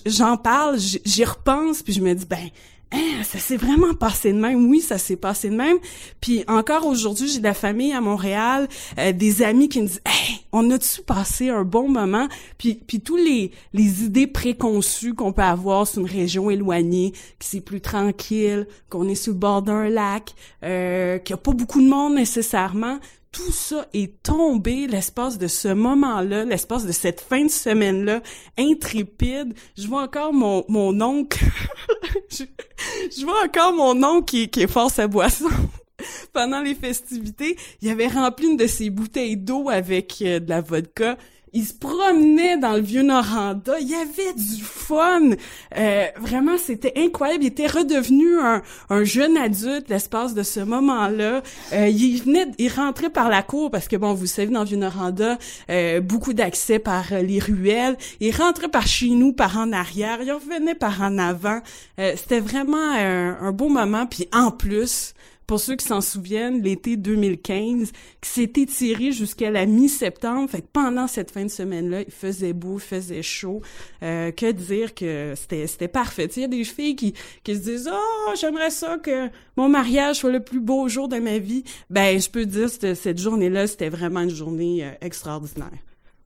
j'en 0.05 0.37
parle, 0.37 0.77
j'y 0.77 1.25
repense 1.25 1.81
puis 1.81 1.93
je 1.93 2.01
me 2.01 2.13
dis 2.13 2.25
ben 2.25 2.49
hein, 2.91 3.23
ça 3.23 3.39
s'est 3.39 3.57
vraiment 3.57 3.93
passé 3.93 4.33
de 4.33 4.39
même. 4.39 4.69
Oui, 4.69 4.81
ça 4.81 4.97
s'est 4.97 5.15
passé 5.15 5.49
de 5.49 5.55
même. 5.55 5.77
Puis 6.21 6.43
encore 6.47 6.85
aujourd'hui, 6.85 7.27
j'ai 7.27 7.39
de 7.39 7.43
la 7.43 7.53
famille 7.53 7.93
à 7.93 8.01
Montréal, 8.01 8.67
euh, 8.97 9.11
des 9.11 9.41
amis 9.41 9.69
qui 9.69 9.81
me 9.81 9.87
disent 9.87 10.01
hey, 10.05 10.41
on 10.51 10.69
a-tu 10.71 11.01
passé 11.01 11.49
un 11.49 11.63
bon 11.63 11.89
moment? 11.89 12.27
Puis 12.57 12.75
puis 12.75 12.99
tous 12.99 13.17
les 13.17 13.51
les 13.73 14.03
idées 14.03 14.27
préconçues 14.27 15.13
qu'on 15.13 15.33
peut 15.33 15.41
avoir 15.41 15.87
sur 15.87 16.01
une 16.01 16.07
région 16.07 16.49
éloignée, 16.49 17.11
que 17.11 17.45
c'est 17.45 17.61
plus 17.61 17.81
tranquille, 17.81 18.67
qu'on 18.89 19.07
est 19.07 19.15
sur 19.15 19.33
le 19.33 19.39
bord 19.39 19.61
d'un 19.61 19.89
lac, 19.89 20.33
euh, 20.63 21.17
qu'il 21.19 21.33
y 21.33 21.35
a 21.35 21.37
pas 21.37 21.53
beaucoup 21.53 21.81
de 21.81 21.87
monde 21.87 22.15
nécessairement. 22.15 22.99
Tout 23.31 23.51
ça 23.51 23.87
est 23.93 24.23
tombé 24.23 24.87
l'espace 24.87 25.37
de 25.37 25.47
ce 25.47 25.67
moment-là, 25.67 26.45
l'espace 26.45 26.85
de 26.85 26.91
cette 26.91 27.21
fin 27.21 27.45
de 27.45 27.49
semaine-là, 27.49 28.21
intrépide. 28.57 29.53
Je 29.77 29.87
vois 29.87 30.03
encore 30.03 30.33
mon, 30.33 30.65
mon 30.67 30.99
oncle, 30.99 31.45
je, 32.29 33.23
vois 33.23 33.45
encore 33.45 33.73
mon 33.73 34.03
oncle 34.03 34.25
qui, 34.25 34.49
qui 34.49 34.61
est 34.61 34.71
fort 34.71 34.89
sa 34.89 35.07
boisson. 35.07 35.49
Pendant 36.33 36.61
les 36.61 36.75
festivités, 36.75 37.55
il 37.81 37.89
avait 37.89 38.07
rempli 38.07 38.47
une 38.47 38.57
de 38.57 38.67
ses 38.67 38.89
bouteilles 38.89 39.37
d'eau 39.37 39.69
avec 39.69 40.21
euh, 40.21 40.39
de 40.39 40.49
la 40.49 40.61
vodka. 40.61 41.17
Il 41.53 41.65
se 41.65 41.73
promenait 41.73 42.57
dans 42.57 42.73
le 42.73 42.81
vieux 42.81 43.01
Noranda. 43.01 43.79
Il 43.79 43.89
y 43.89 43.95
avait 43.95 44.33
du 44.33 44.63
fun. 44.63 45.31
Euh, 45.77 46.05
vraiment, 46.19 46.57
c'était 46.57 46.93
incroyable. 46.97 47.43
Il 47.43 47.47
était 47.47 47.67
redevenu 47.67 48.39
un, 48.39 48.61
un 48.89 49.03
jeune 49.03 49.37
adulte 49.37 49.89
l'espace 49.89 50.33
de 50.33 50.43
ce 50.43 50.59
moment-là. 50.59 51.41
Euh, 51.73 51.87
il 51.87 52.21
venait, 52.21 52.47
il 52.57 52.71
rentrait 52.71 53.09
par 53.09 53.29
la 53.29 53.41
cour 53.41 53.71
parce 53.71 53.87
que 53.87 53.95
bon, 53.95 54.13
vous 54.13 54.27
savez, 54.27 54.51
dans 54.51 54.61
le 54.61 54.67
vieux 54.67 54.77
Noranda, 54.77 55.37
euh, 55.69 56.01
beaucoup 56.01 56.33
d'accès 56.33 56.79
par 56.79 57.05
euh, 57.11 57.21
les 57.21 57.39
ruelles. 57.39 57.97
Il 58.19 58.35
rentrait 58.35 58.69
par 58.69 58.87
chez 58.87 59.09
nous, 59.09 59.33
par 59.33 59.57
en 59.57 59.71
arrière. 59.71 60.19
Il 60.21 60.31
revenait 60.31 60.75
par 60.75 61.01
en 61.01 61.17
avant. 61.17 61.59
C'était 61.97 62.39
vraiment 62.39 62.77
un, 62.77 63.37
un 63.41 63.51
beau 63.51 63.67
moment. 63.67 64.05
Puis 64.05 64.27
en 64.33 64.51
plus, 64.51 65.13
pour 65.49 65.59
ceux 65.59 65.75
qui 65.75 65.85
s'en 65.87 65.99
souviennent, 65.99 66.61
l'été 66.61 66.95
2015, 66.95 67.91
qui 68.21 68.29
s'est 68.29 68.53
étiré 68.55 69.11
jusqu'à 69.11 69.49
la 69.49 69.65
mi-septembre. 69.65 70.47
Fait 70.47 70.61
que 70.61 70.67
pendant 70.71 71.07
cette 71.07 71.31
fin 71.31 71.43
de 71.43 71.49
semaine-là, 71.49 72.01
il 72.01 72.11
faisait 72.11 72.53
beau, 72.53 72.75
il 72.75 72.81
faisait 72.81 73.23
chaud. 73.23 73.63
Euh, 74.03 74.29
que 74.29 74.51
dire 74.51 74.93
que 74.93 75.33
c'était 75.35 75.65
c'était 75.65 75.87
parfait. 75.87 76.25
Il 76.35 76.41
y 76.43 76.45
a 76.45 76.47
des 76.47 76.63
filles 76.63 76.95
qui, 76.95 77.15
qui 77.43 77.55
se 77.55 77.61
disent 77.61 77.89
«Oh, 77.91 78.33
j'aimerais 78.39 78.69
ça 78.69 78.99
que 78.99 79.27
mon 79.57 79.69
mariage 79.69 80.17
soit 80.17 80.29
le 80.29 80.43
plus 80.43 80.59
beau 80.59 80.87
jour 80.87 81.07
de 81.07 81.17
ma 81.17 81.39
vie.» 81.39 81.63
Ben, 81.89 82.21
je 82.21 82.29
peux 82.29 82.45
dire 82.45 82.69
que 82.77 82.93
cette 82.93 83.17
journée-là, 83.17 83.65
c'était 83.65 83.89
vraiment 83.89 84.19
une 84.19 84.29
journée 84.29 84.85
euh, 84.85 84.91
extraordinaire. 85.01 85.79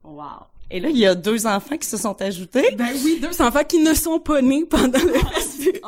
Wow. 0.04 0.48
Et 0.70 0.82
là, 0.82 0.90
il 0.90 0.98
y 0.98 1.06
a 1.06 1.16
deux 1.16 1.48
enfants 1.48 1.78
qui 1.78 1.88
se 1.88 1.96
sont 1.96 2.22
ajoutés. 2.22 2.76
Ben 2.78 2.90
oui, 3.06 3.22
deux 3.22 3.42
enfants 3.42 3.64
qui 3.64 3.80
ne 3.80 3.94
sont 3.94 4.20
pas 4.20 4.42
nés 4.42 4.66
pendant 4.66 5.00
le 5.00 5.14
festival. 5.34 5.80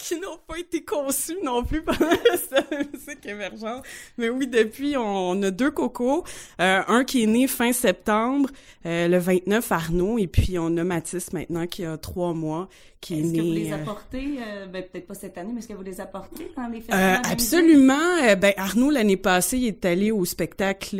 Qui 0.00 0.18
n'ont 0.18 0.38
pas 0.46 0.58
été 0.58 0.82
conçus 0.82 1.36
non 1.44 1.62
plus 1.62 1.82
pendant 1.82 1.98
la 2.50 2.78
musique 2.78 3.26
émergente. 3.26 3.84
Mais 4.16 4.30
oui, 4.30 4.48
depuis, 4.48 4.96
on 4.96 5.40
a 5.42 5.50
deux 5.50 5.70
cocos. 5.70 6.24
Euh, 6.60 6.80
un 6.88 7.04
qui 7.04 7.22
est 7.22 7.26
né 7.26 7.46
fin 7.46 7.72
septembre, 7.72 8.48
euh, 8.86 9.08
le 9.08 9.18
29, 9.18 9.70
Arnaud, 9.70 10.18
et 10.18 10.26
puis 10.26 10.58
on 10.58 10.76
a 10.78 10.84
Mathis 10.84 11.32
maintenant 11.32 11.66
qui 11.66 11.84
a 11.84 11.98
trois 11.98 12.32
mois, 12.32 12.68
qui 13.00 13.14
est, 13.14 13.18
Est-ce 13.20 13.26
né... 13.28 13.38
que 13.38 13.42
vous 13.42 13.52
les 13.52 13.72
euh, 13.72 13.76
apportez, 13.76 14.38
euh, 14.38 14.66
ben, 14.66 14.82
peut-être 14.82 15.06
pas 15.06 15.14
cette 15.14 15.38
année, 15.38 15.50
mais 15.52 15.60
est-ce 15.60 15.68
que 15.68 15.74
vous 15.74 15.82
les 15.82 16.00
apportez 16.00 16.50
dans 16.56 16.66
les 16.66 16.78
euh, 16.78 16.80
festivals? 16.80 17.20
absolument. 17.24 18.16
Euh, 18.22 18.34
ben 18.36 18.52
Arnaud 18.56 18.90
l'année 18.90 19.16
passée, 19.16 19.56
il 19.56 19.66
est 19.68 19.84
allé 19.84 20.10
au 20.10 20.24
spectacle 20.24 20.98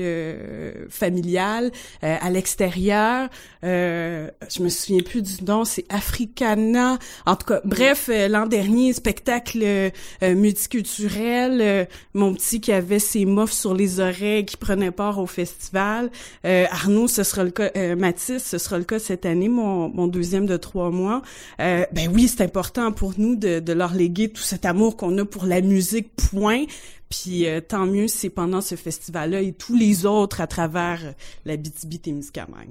familial 0.88 1.70
euh, 2.02 2.16
à 2.20 2.30
l'extérieur. 2.30 3.28
Euh, 3.64 4.30
je 4.48 4.62
me 4.62 4.68
souviens 4.70 5.02
plus 5.02 5.22
du 5.22 5.44
nom, 5.44 5.64
c'est 5.64 5.84
Africana. 5.90 6.98
En 7.26 7.36
tout 7.36 7.46
cas, 7.46 7.60
bref, 7.64 8.10
l'an 8.28 8.46
dernier, 8.46 8.89
spectacle 8.92 9.60
euh, 9.62 9.90
euh, 10.22 10.34
multiculturel. 10.34 11.60
euh, 11.60 11.84
mon 12.14 12.34
petit 12.34 12.60
qui 12.60 12.72
avait 12.72 12.98
ses 12.98 13.24
muffs 13.24 13.52
sur 13.52 13.74
les 13.74 14.00
oreilles, 14.00 14.44
qui 14.44 14.56
prenait 14.56 14.90
part 14.90 15.18
au 15.18 15.26
festival. 15.26 16.10
Euh, 16.44 16.66
Arnaud, 16.70 17.08
ce 17.08 17.22
sera 17.22 17.44
le 17.44 17.50
cas. 17.50 17.70
euh, 17.76 17.96
Mathis, 17.96 18.44
ce 18.44 18.58
sera 18.58 18.78
le 18.78 18.84
cas 18.84 18.98
cette 18.98 19.26
année, 19.26 19.48
mon, 19.48 19.88
mon 19.88 20.06
deuxième 20.06 20.46
de 20.46 20.56
trois 20.56 20.90
mois. 20.90 21.22
Ben 21.58 21.86
oui, 22.12 22.28
c'est 22.28 22.42
important 22.42 22.92
pour 22.92 23.14
nous 23.18 23.36
de, 23.36 23.60
de 23.60 23.72
leur 23.72 23.94
léguer 23.94 24.28
tout 24.30 24.42
cet 24.42 24.64
amour 24.64 24.96
qu'on 24.96 25.16
a 25.18 25.24
pour 25.24 25.44
la 25.44 25.60
musique, 25.60 26.10
point. 26.30 26.64
Puis 27.08 27.46
euh, 27.46 27.60
tant 27.60 27.86
mieux 27.86 28.06
c'est 28.06 28.30
pendant 28.30 28.60
ce 28.60 28.76
festival-là 28.76 29.40
et 29.40 29.52
tous 29.52 29.74
les 29.76 30.06
autres 30.06 30.40
à 30.40 30.46
travers 30.46 31.00
euh, 31.04 31.12
la 31.44 31.56
BTB-Témiscamingue. 31.56 32.70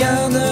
Y 0.00 0.02
en 0.02 0.49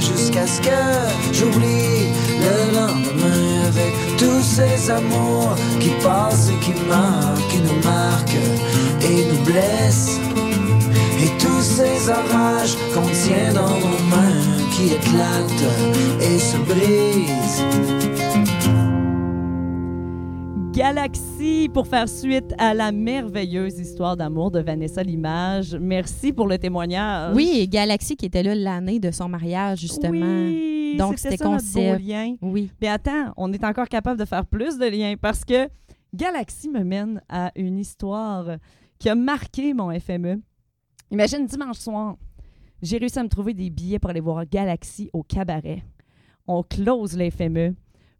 jusqu'à 0.00 0.46
ce 0.46 0.60
que 0.60 0.82
j'oublie 1.32 2.08
le 2.40 2.74
lendemain 2.74 3.66
avec 3.66 3.92
tous 4.18 4.42
ces 4.42 4.90
amours 4.90 5.54
qui 5.80 5.90
passent 6.02 6.50
et 6.50 6.64
qui 6.64 6.72
marquent, 6.88 7.48
qui 7.48 7.58
nous 7.58 7.80
marquent 7.82 8.42
et 9.02 9.24
nous 9.30 9.42
blessent. 9.44 10.18
Et 11.20 11.30
tous 11.38 11.62
ces 11.62 12.08
orages 12.08 12.76
qu'on 12.92 13.08
tient 13.08 13.52
dans 13.54 13.78
nos 13.78 14.02
mains 14.10 14.42
qui 14.72 14.94
éclatent 14.94 15.68
et 16.20 16.38
se 16.38 16.56
brisent. 16.56 18.51
Galaxy 20.72 21.68
pour 21.74 21.86
faire 21.86 22.08
suite 22.08 22.54
à 22.56 22.72
la 22.72 22.92
merveilleuse 22.92 23.78
histoire 23.78 24.16
d'amour 24.16 24.50
de 24.50 24.58
Vanessa 24.60 25.02
Limage. 25.02 25.74
Merci 25.74 26.32
pour 26.32 26.46
le 26.48 26.56
témoignage. 26.56 27.36
Oui, 27.36 27.52
et 27.58 27.68
Galaxy 27.68 28.16
qui 28.16 28.24
était 28.24 28.42
là 28.42 28.54
l'année 28.54 28.98
de 28.98 29.10
son 29.10 29.28
mariage, 29.28 29.80
justement. 29.80 30.10
Oui, 30.12 30.96
Donc, 30.98 31.18
c'était 31.18 31.36
concept. 31.36 32.00
lien. 32.02 32.36
Oui. 32.40 32.70
Mais 32.80 32.88
attends, 32.88 33.34
on 33.36 33.52
est 33.52 33.62
encore 33.64 33.86
capable 33.86 34.18
de 34.18 34.24
faire 34.24 34.46
plus 34.46 34.78
de 34.78 34.86
liens 34.86 35.14
parce 35.20 35.44
que 35.44 35.68
Galaxy 36.14 36.70
me 36.70 36.82
mène 36.82 37.20
à 37.28 37.52
une 37.54 37.78
histoire 37.78 38.46
qui 38.98 39.10
a 39.10 39.14
marqué 39.14 39.74
mon 39.74 39.92
FME. 40.00 40.40
Imagine 41.10 41.44
dimanche 41.44 41.78
soir, 41.80 42.16
j'ai 42.80 42.96
réussi 42.96 43.18
à 43.18 43.22
me 43.22 43.28
trouver 43.28 43.52
des 43.52 43.68
billets 43.68 43.98
pour 43.98 44.08
aller 44.08 44.20
voir 44.20 44.46
Galaxy 44.46 45.10
au 45.12 45.22
cabaret. 45.22 45.82
On 46.46 46.62
close 46.62 47.14
le 47.14 47.28
FME. 47.30 47.74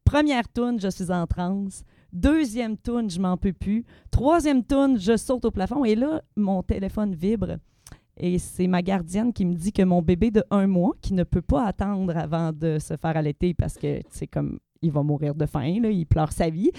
Première 0.05 0.47
tourne, 0.49 0.79
je 0.79 0.89
suis 0.89 1.11
en 1.11 1.27
transe. 1.27 1.83
Deuxième 2.13 2.77
tourne, 2.77 3.11
je 3.11 3.19
m'en 3.19 3.37
peux 3.37 3.53
plus. 3.53 3.85
Troisième 4.11 4.63
tourne, 4.63 4.99
je 4.99 5.17
saute 5.17 5.45
au 5.45 5.51
plafond. 5.51 5.85
Et 5.85 5.95
là, 5.95 6.23
mon 6.37 6.63
téléphone 6.63 7.15
vibre. 7.15 7.57
Et 8.19 8.39
c'est 8.39 8.67
ma 8.67 8.83
gardienne 8.83 9.33
qui 9.33 9.47
me 9.47 9.55
dit 9.55 9.73
que 9.73 9.83
mon 9.83 10.03
bébé 10.03 10.31
de 10.31 10.45
un 10.51 10.67
mois, 10.67 10.93
qui 11.01 11.15
ne 11.15 11.25
peut 11.25 11.43
pas 11.43 11.65
attendre 11.67 12.17
avant 12.17 12.53
de 12.53 12.79
se 12.79 12.97
faire 12.97 13.17
allaiter 13.17 13.55
parce 13.55 13.79
que 13.79 14.01
c'est 14.11 14.27
comme 14.27 14.59
il 14.83 14.93
va 14.93 15.03
mourir 15.03 15.35
de 15.35 15.47
faim, 15.47 15.81
là, 15.81 15.91
il 15.91 16.07
pleure 16.07 16.33
sa 16.33 16.51
vie. 16.51 16.71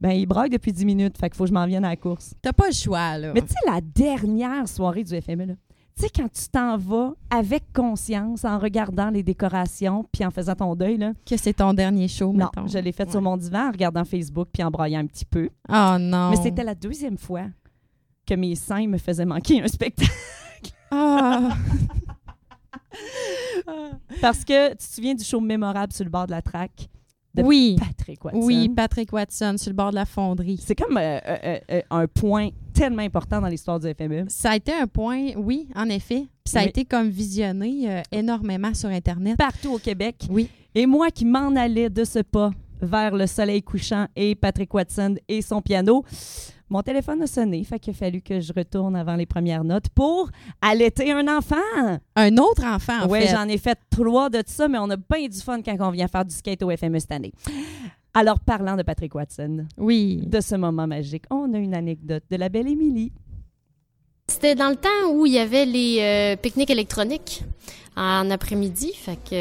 Ben, 0.00 0.10
il 0.10 0.26
braille 0.26 0.50
depuis 0.50 0.72
10 0.72 0.84
minutes, 0.84 1.16
fait 1.16 1.30
qu'il 1.30 1.36
faut 1.36 1.44
que 1.44 1.50
je 1.50 1.54
m'en 1.54 1.66
vienne 1.66 1.84
à 1.84 1.90
la 1.90 1.96
course. 1.96 2.34
T'as 2.42 2.52
pas 2.52 2.66
le 2.66 2.74
choix, 2.74 3.16
là. 3.18 3.32
Mais 3.32 3.40
tu 3.40 3.48
sais, 3.48 3.70
la 3.70 3.80
dernière 3.80 4.68
soirée 4.68 5.04
du 5.04 5.18
FME, 5.20 5.46
là, 5.46 5.54
tu 5.96 6.02
sais, 6.04 6.10
quand 6.10 6.28
tu 6.32 6.48
t'en 6.50 6.76
vas 6.76 7.12
avec 7.30 7.64
conscience, 7.72 8.44
en 8.44 8.58
regardant 8.58 9.10
les 9.10 9.22
décorations, 9.22 10.06
puis 10.12 10.24
en 10.24 10.30
faisant 10.30 10.54
ton 10.54 10.74
deuil, 10.74 10.96
là. 10.96 11.12
Que 11.26 11.36
c'est 11.36 11.52
ton 11.54 11.74
dernier 11.74 12.08
show, 12.08 12.32
Non, 12.32 12.48
mettons. 12.54 12.66
je 12.66 12.78
l'ai 12.78 12.92
fait 12.92 13.10
sur 13.10 13.20
mon 13.20 13.36
divan, 13.36 13.68
en 13.68 13.72
regardant 13.72 14.04
Facebook, 14.04 14.48
puis 14.52 14.62
en 14.62 14.70
braillant 14.70 15.00
un 15.00 15.06
petit 15.06 15.24
peu. 15.26 15.50
Oh 15.68 15.96
non. 15.98 16.30
Mais 16.30 16.36
c'était 16.36 16.64
la 16.64 16.74
deuxième 16.74 17.18
fois 17.18 17.44
que 18.26 18.34
mes 18.34 18.54
seins 18.54 18.86
me 18.86 18.98
faisaient 18.98 19.26
manquer 19.26 19.62
un 19.62 19.68
spectacle. 19.68 20.10
Ah. 20.90 21.56
Parce 24.20 24.44
que 24.44 24.70
tu 24.70 24.76
te 24.76 24.82
souviens 24.82 25.14
du 25.14 25.24
show 25.24 25.40
mémorable 25.40 25.92
sur 25.92 26.04
le 26.04 26.10
bord 26.10 26.26
de 26.26 26.32
la 26.32 26.42
traque? 26.42 26.88
De 27.34 27.42
Oui. 27.42 27.76
Patrick 27.78 28.24
Watson? 28.24 28.40
Oui, 28.42 28.68
Patrick 28.68 29.12
Watson 29.12 29.54
sur 29.58 29.70
le 29.70 29.76
bord 29.76 29.90
de 29.90 29.96
la 29.96 30.04
fonderie. 30.04 30.60
C'est 30.64 30.74
comme 30.74 30.96
euh, 30.96 31.18
euh, 31.26 31.58
euh, 31.70 31.80
un 31.90 32.06
point 32.06 32.50
tellement 32.74 33.02
important 33.02 33.40
dans 33.40 33.48
l'histoire 33.48 33.80
du 33.80 33.86
FME. 33.92 34.24
Ça 34.28 34.50
a 34.50 34.56
été 34.56 34.72
un 34.72 34.86
point, 34.86 35.28
oui, 35.36 35.68
en 35.74 35.88
effet. 35.88 36.26
Puis 36.44 36.52
ça 36.52 36.60
a 36.60 36.62
Oui. 36.64 36.68
été 36.68 36.84
comme 36.84 37.08
visionné 37.08 38.02
énormément 38.10 38.74
sur 38.74 38.88
Internet. 38.88 39.36
Partout 39.36 39.74
au 39.74 39.78
Québec. 39.78 40.16
Oui. 40.30 40.48
Et 40.74 40.86
moi 40.86 41.10
qui 41.10 41.24
m'en 41.24 41.54
allais 41.54 41.90
de 41.90 42.04
ce 42.04 42.18
pas 42.20 42.50
vers 42.80 43.14
le 43.14 43.26
soleil 43.26 43.62
couchant 43.62 44.06
et 44.16 44.34
Patrick 44.34 44.72
Watson 44.74 45.14
et 45.28 45.40
son 45.42 45.62
piano, 45.62 46.04
mon 46.72 46.82
téléphone 46.82 47.20
a 47.22 47.26
sonné. 47.26 47.62
Fait 47.64 47.78
qu'il 47.78 47.92
a 47.92 47.96
fallu 47.96 48.20
que 48.22 48.40
je 48.40 48.52
retourne 48.54 48.96
avant 48.96 49.14
les 49.14 49.26
premières 49.26 49.62
notes 49.62 49.88
pour 49.94 50.30
allaiter 50.60 51.12
un 51.12 51.28
enfant. 51.28 51.56
Un 52.16 52.36
autre 52.38 52.64
enfant, 52.64 53.02
en 53.02 53.08
Oui, 53.08 53.20
fait. 53.20 53.28
j'en 53.28 53.46
ai 53.46 53.58
fait 53.58 53.78
trois 53.90 54.30
de 54.30 54.42
ça, 54.46 54.68
mais 54.68 54.78
on 54.78 54.88
a 54.90 54.96
bien 54.96 55.28
du 55.28 55.38
fun 55.38 55.60
quand 55.62 55.76
on 55.80 55.90
vient 55.90 56.08
faire 56.08 56.24
du 56.24 56.34
skate 56.34 56.62
au 56.62 56.74
FME 56.74 56.98
cette 56.98 57.12
année. 57.12 57.32
Alors, 58.14 58.40
parlant 58.40 58.76
de 58.76 58.82
Patrick 58.82 59.14
Watson, 59.14 59.66
Oui. 59.76 60.22
de 60.26 60.40
ce 60.40 60.54
moment 60.54 60.86
magique, 60.86 61.24
on 61.30 61.52
a 61.54 61.58
une 61.58 61.74
anecdote 61.74 62.24
de 62.30 62.36
la 62.36 62.48
belle 62.48 62.68
Émilie. 62.68 63.12
C'était 64.28 64.54
dans 64.54 64.68
le 64.70 64.76
temps 64.76 65.10
où 65.12 65.26
il 65.26 65.32
y 65.32 65.38
avait 65.38 65.66
les 65.66 65.98
euh, 66.00 66.36
pique-niques 66.36 66.70
électroniques 66.70 67.44
en 67.96 68.30
après-midi. 68.30 68.92
Fait 68.94 69.16
que 69.16 69.34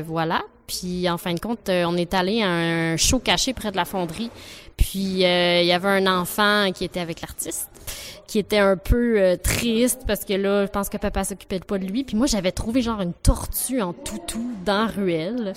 euh, 0.00 0.02
voilà. 0.06 0.42
Puis 0.68 1.08
en 1.08 1.18
fin 1.18 1.32
de 1.34 1.40
compte, 1.40 1.68
euh, 1.68 1.84
on 1.88 1.96
est 1.96 2.12
allé 2.14 2.42
à 2.42 2.48
un 2.50 2.96
show 2.96 3.18
caché 3.18 3.52
près 3.54 3.70
de 3.70 3.76
la 3.76 3.84
fonderie. 3.84 4.30
Puis 4.76 5.24
euh, 5.24 5.60
il 5.62 5.66
y 5.66 5.72
avait 5.72 5.88
un 5.88 6.06
enfant 6.20 6.70
qui 6.72 6.84
était 6.84 7.00
avec 7.00 7.20
l'artiste, 7.22 7.68
qui 8.26 8.38
était 8.38 8.58
un 8.58 8.76
peu 8.76 9.18
euh, 9.18 9.36
triste 9.36 10.02
parce 10.06 10.24
que 10.24 10.34
là, 10.34 10.66
je 10.66 10.70
pense 10.70 10.88
que 10.90 10.96
papa 10.98 11.24
s'occupait 11.24 11.60
pas 11.60 11.78
de 11.78 11.86
lui. 11.86 12.04
Puis 12.04 12.16
moi, 12.16 12.26
j'avais 12.26 12.52
trouvé 12.52 12.82
genre 12.82 13.00
une 13.00 13.14
tortue 13.14 13.80
en 13.80 13.92
toutou 13.92 14.44
dans 14.64 14.84
la 14.84 14.86
ruelle. 14.86 15.52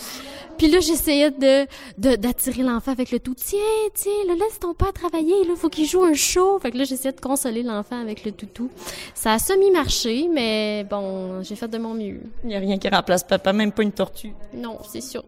Puis 0.57 0.67
là, 0.70 0.80
j'essayais 0.80 1.32
de 1.32 1.65
de- 1.97 2.15
d'attirer 2.15 2.63
l'enfant 2.63 2.91
avec 2.91 3.11
le 3.11 3.20
tout. 3.20 3.36
Tiens, 3.36 3.59
tiens, 3.93 4.11
là, 4.28 4.34
laisse 4.36 4.59
ton 4.59 4.74
père 4.74 4.93
travailler. 4.93 5.45
Là, 5.45 5.53
faut 5.57 5.70
qu'il 5.70 5.86
joue 5.86 6.03
un 6.03 6.13
show. 6.13 6.57
Fait 6.59 6.72
que 6.72 6.78
là, 6.78 6.86
j'essayais 6.86 7.13
de 7.13 7.20
consoler 7.22 7.63
l'enfant 7.63 8.01
avec 8.01 8.24
le 8.24 8.32
toutou. 8.32 8.70
Ça 9.13 9.34
a 9.34 9.39
semi-marché, 9.39 10.30
mais 10.34 10.86
bon, 10.89 11.43
j'ai 11.43 11.55
fait 11.55 11.67
de 11.67 11.78
mon 11.78 11.93
mieux. 11.93 12.22
Il 12.43 12.49
n'y 12.49 12.55
a 12.55 12.59
rien 12.59 12.78
qui 12.78 12.88
remplace 12.88 13.24
papa, 13.24 13.51
même 13.53 13.72
pas 13.74 13.84
une 13.84 13.91
tortue. 13.91 14.34
Non, 14.53 14.78
c'est 14.89 15.01
sûr. 15.01 15.24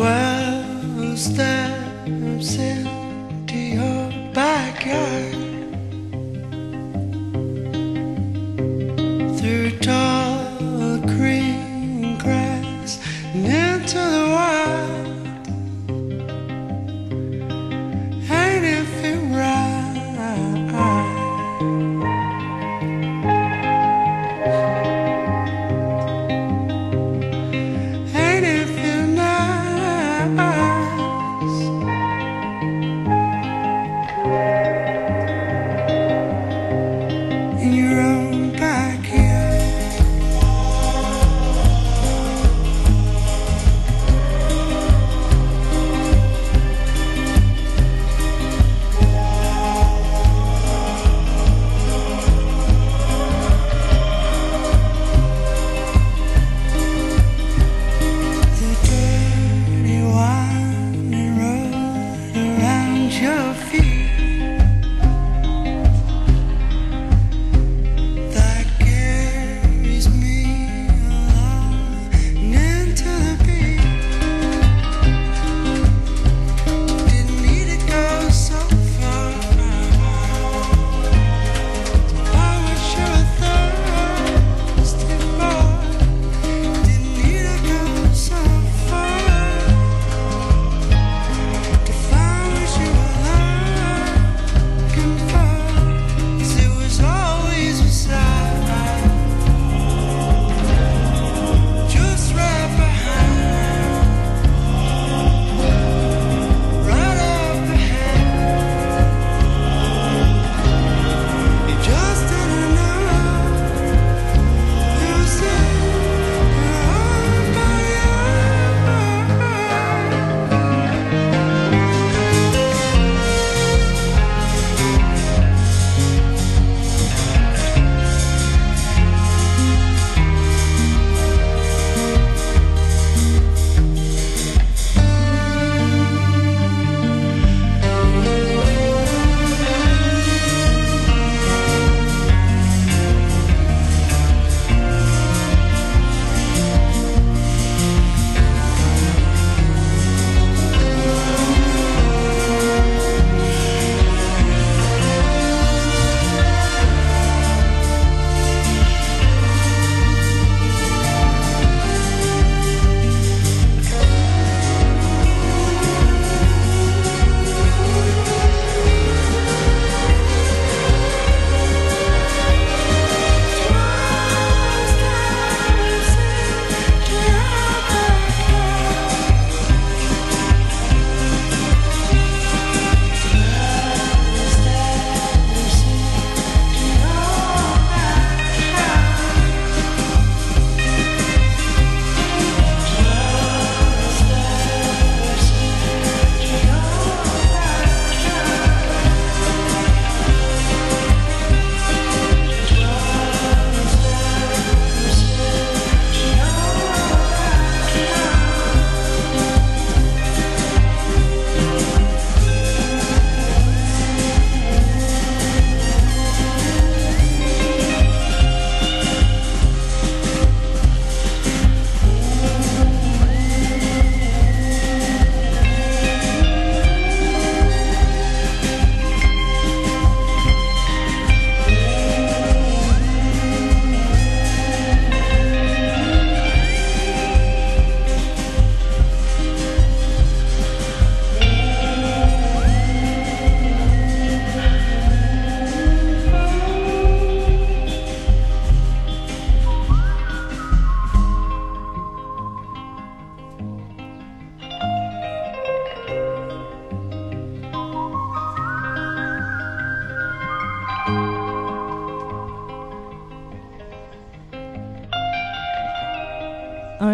Twelve 0.00 1.18
steps 1.18 2.56
into 2.56 3.58
your 3.58 4.32
backyard. 4.32 5.34
Through 9.36 9.70
tall 9.80 10.96
green 11.00 12.16
grass 12.16 12.98
and 13.34 13.44
into 13.44 13.98
the 13.98 14.24
wild 14.32 14.59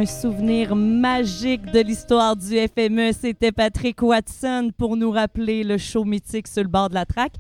Un 0.06 0.08
souvenir 0.08 0.76
magique 0.76 1.66
de 1.72 1.80
l'histoire 1.80 2.36
du 2.36 2.56
FME, 2.56 3.10
c'était 3.12 3.50
Patrick 3.50 4.00
Watson 4.00 4.70
pour 4.78 4.96
nous 4.96 5.10
rappeler 5.10 5.64
le 5.64 5.78
show 5.78 6.04
mythique 6.04 6.46
sur 6.46 6.62
le 6.62 6.68
bord 6.68 6.88
de 6.90 6.94
la 6.94 7.04
traque. 7.04 7.32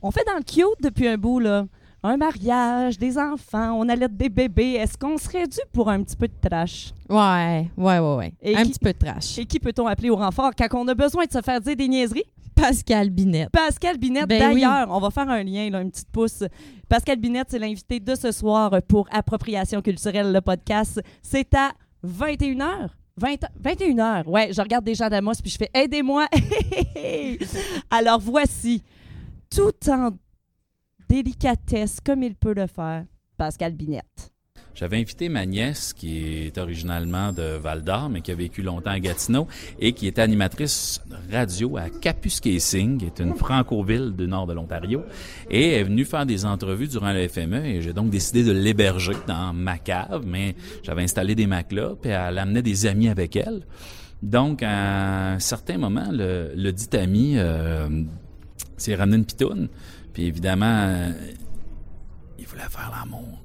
On 0.00 0.10
fait 0.10 0.24
dans 0.26 0.38
le 0.38 0.42
cute 0.42 0.82
depuis 0.82 1.06
un 1.06 1.18
bout, 1.18 1.38
là. 1.38 1.66
Un 2.02 2.16
mariage, 2.16 2.96
des 2.98 3.18
enfants, 3.18 3.74
on 3.78 3.86
allait 3.90 4.08
des 4.08 4.30
bébés. 4.30 4.72
Est-ce 4.72 4.96
qu'on 4.96 5.18
serait 5.18 5.46
dû 5.46 5.58
pour 5.70 5.90
un 5.90 6.02
petit 6.02 6.16
peu 6.16 6.26
de 6.26 6.48
trash? 6.48 6.94
Ouais, 7.10 7.68
ouais, 7.76 7.98
ouais, 7.98 8.14
ouais. 8.16 8.32
Et 8.40 8.56
un 8.56 8.62
qui- 8.62 8.70
petit 8.70 8.78
peu 8.78 8.92
de 8.94 8.98
trash. 8.98 9.38
Et 9.38 9.44
qui 9.44 9.60
peut-on 9.60 9.86
appeler 9.86 10.08
au 10.08 10.16
renfort 10.16 10.52
quand 10.56 10.68
on 10.72 10.88
a 10.88 10.94
besoin 10.94 11.26
de 11.26 11.30
se 11.32 11.42
faire 11.42 11.60
dire 11.60 11.76
des 11.76 11.88
niaiseries? 11.88 12.24
Pascal 12.54 13.10
Binette. 13.10 13.50
Pascal 13.50 13.98
Binette, 13.98 14.28
Ben 14.28 14.38
d'ailleurs, 14.38 14.86
on 14.88 15.00
va 15.00 15.10
faire 15.10 15.28
un 15.28 15.42
lien, 15.42 15.68
là, 15.68 15.82
une 15.82 15.90
petite 15.90 16.08
pouce. 16.10 16.42
Pascal 16.88 17.18
Binette, 17.18 17.48
c'est 17.50 17.58
l'invité 17.58 18.00
de 18.00 18.14
ce 18.14 18.32
soir 18.32 18.70
pour 18.88 19.08
Appropriation 19.12 19.82
culturelle, 19.82 20.32
le 20.32 20.40
podcast. 20.40 21.02
C'est 21.20 21.52
à 21.54 21.72
21h. 22.04 22.90
20, 23.16 23.44
21 23.60 23.98
heures? 24.00 24.28
Ouais, 24.28 24.52
je 24.52 24.60
regarde 24.60 24.84
des 24.84 24.94
gens 24.94 25.08
d'Amos 25.08 25.34
puis 25.40 25.50
je 25.50 25.56
fais 25.56 25.70
aidez-moi. 25.72 26.26
Alors 27.90 28.18
voici, 28.20 28.82
tout 29.48 29.72
en 29.88 30.10
délicatesse 31.08 32.00
comme 32.04 32.24
il 32.24 32.34
peut 32.34 32.54
le 32.54 32.66
faire, 32.66 33.04
Pascal 33.36 33.72
Binette. 33.72 34.33
J'avais 34.74 34.98
invité 34.98 35.28
ma 35.28 35.46
nièce, 35.46 35.92
qui 35.92 36.46
est 36.46 36.58
originalement 36.58 37.32
de 37.32 37.56
Val 37.58 37.82
d'Or, 37.84 38.10
mais 38.10 38.22
qui 38.22 38.32
a 38.32 38.34
vécu 38.34 38.60
longtemps 38.60 38.90
à 38.90 38.98
Gatineau, 38.98 39.46
et 39.78 39.92
qui 39.92 40.08
est 40.08 40.18
animatrice 40.18 41.00
radio 41.30 41.76
à 41.76 41.88
Kapuskasing, 41.90 42.98
qui 42.98 43.06
est 43.06 43.20
une 43.20 43.36
franco-ville 43.36 44.14
du 44.16 44.26
nord 44.26 44.48
de 44.48 44.52
l'Ontario, 44.52 45.04
et 45.48 45.74
est 45.74 45.84
venue 45.84 46.04
faire 46.04 46.26
des 46.26 46.44
entrevues 46.44 46.88
durant 46.88 47.12
le 47.12 47.28
FME, 47.28 47.64
et 47.64 47.82
j'ai 47.82 47.92
donc 47.92 48.10
décidé 48.10 48.42
de 48.42 48.50
l'héberger 48.50 49.14
dans 49.28 49.52
ma 49.52 49.78
cave, 49.78 50.24
mais 50.26 50.56
j'avais 50.82 51.02
installé 51.02 51.36
des 51.36 51.46
matelas, 51.46 51.92
puis 52.00 52.10
elle 52.10 52.38
amenait 52.38 52.62
des 52.62 52.86
amis 52.86 53.08
avec 53.08 53.36
elle. 53.36 53.62
Donc, 54.22 54.62
à 54.64 55.34
un 55.34 55.38
certain 55.38 55.78
moment, 55.78 56.08
le, 56.10 56.52
le 56.56 56.72
dit 56.72 56.88
ami 56.96 57.34
euh, 57.36 58.02
s'est 58.76 58.96
ramené 58.96 59.18
une 59.18 59.24
pitoune, 59.24 59.68
puis 60.12 60.24
évidemment, 60.24 60.88
euh, 60.88 61.12
il 62.38 62.46
voulait 62.46 62.62
faire 62.62 62.90
l'amour. 62.90 63.43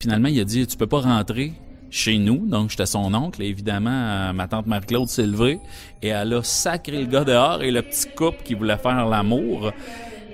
Finalement, 0.00 0.28
il 0.28 0.40
a 0.40 0.44
dit 0.44 0.66
Tu 0.66 0.78
peux 0.78 0.86
pas 0.86 1.00
rentrer 1.00 1.52
chez 1.90 2.16
nous. 2.16 2.46
Donc, 2.46 2.70
j'étais 2.70 2.86
son 2.86 3.12
oncle. 3.12 3.42
Et 3.42 3.46
évidemment, 3.48 3.90
euh, 3.90 4.32
ma 4.32 4.48
tante 4.48 4.66
Marie-Claude 4.66 5.08
s'est 5.08 5.26
levée 5.26 5.58
et 6.00 6.08
elle 6.08 6.32
a 6.32 6.42
sacré 6.42 7.00
le 7.00 7.06
gars 7.06 7.24
dehors 7.24 7.62
et 7.62 7.70
le 7.70 7.82
petit 7.82 8.08
couple 8.16 8.42
qui 8.42 8.54
voulait 8.54 8.78
faire 8.78 9.06
l'amour. 9.06 9.72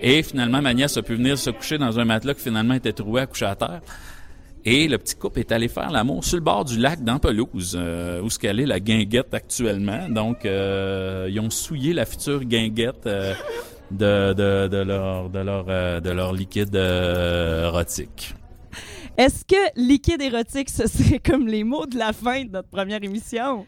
Et 0.01 0.23
finalement, 0.23 0.63
ma 0.63 0.73
nièce 0.73 0.97
a 0.97 1.03
pu 1.03 1.17
venir 1.17 1.37
se 1.37 1.51
coucher 1.51 1.79
dans 1.79 1.99
un 1.99 2.05
matelas 2.05 2.35
qui 2.35 2.43
finalement 2.43 2.75
était 2.75 2.93
troué 2.93 3.23
à 3.23 3.27
coucher 3.27 3.47
à 3.47 3.57
terre. 3.57 3.81
Et 4.65 4.87
le 4.87 4.99
petit 4.99 5.17
couple 5.17 5.41
est 5.41 5.51
allé 5.51 5.67
faire 5.67 5.91
l'amour 5.91 6.25
sur 6.25 6.37
le 6.37 6.43
bord 6.43 6.65
du 6.65 6.79
lac 6.79 7.03
dans 7.03 7.19
Pelouse, 7.19 7.77
euh, 7.77 8.21
où 8.21 8.31
ce 8.31 8.39
qu'elle 8.39 8.59
la 8.59 8.79
guinguette 8.79 9.35
actuellement. 9.35 10.09
Donc, 10.09 10.45
euh, 10.45 11.29
ils 11.31 11.41
ont 11.41 11.51
souillé 11.51 11.93
la 11.93 12.05
future 12.05 12.45
guinguette 12.45 13.07
euh, 13.07 13.35
de, 13.91 14.33
de, 14.33 14.69
de 14.69 14.77
leur, 14.77 15.31
de, 15.31 15.39
leur, 15.41 15.67
euh, 15.69 16.01
de 16.01 16.11
leur 16.11 16.33
liquide 16.33 16.75
érotique. 16.75 18.35
Est-ce 19.17 19.45
que 19.45 19.57
liquide 19.77 20.21
érotique, 20.21 20.69
ce 20.71 20.87
serait 20.87 21.19
comme 21.21 21.47
les 21.47 21.65
mots 21.65 21.87
de 21.87 21.97
la 21.99 22.13
fin 22.13 22.45
de 22.45 22.51
notre 22.51 22.69
première 22.69 23.03
émission? 23.03 23.67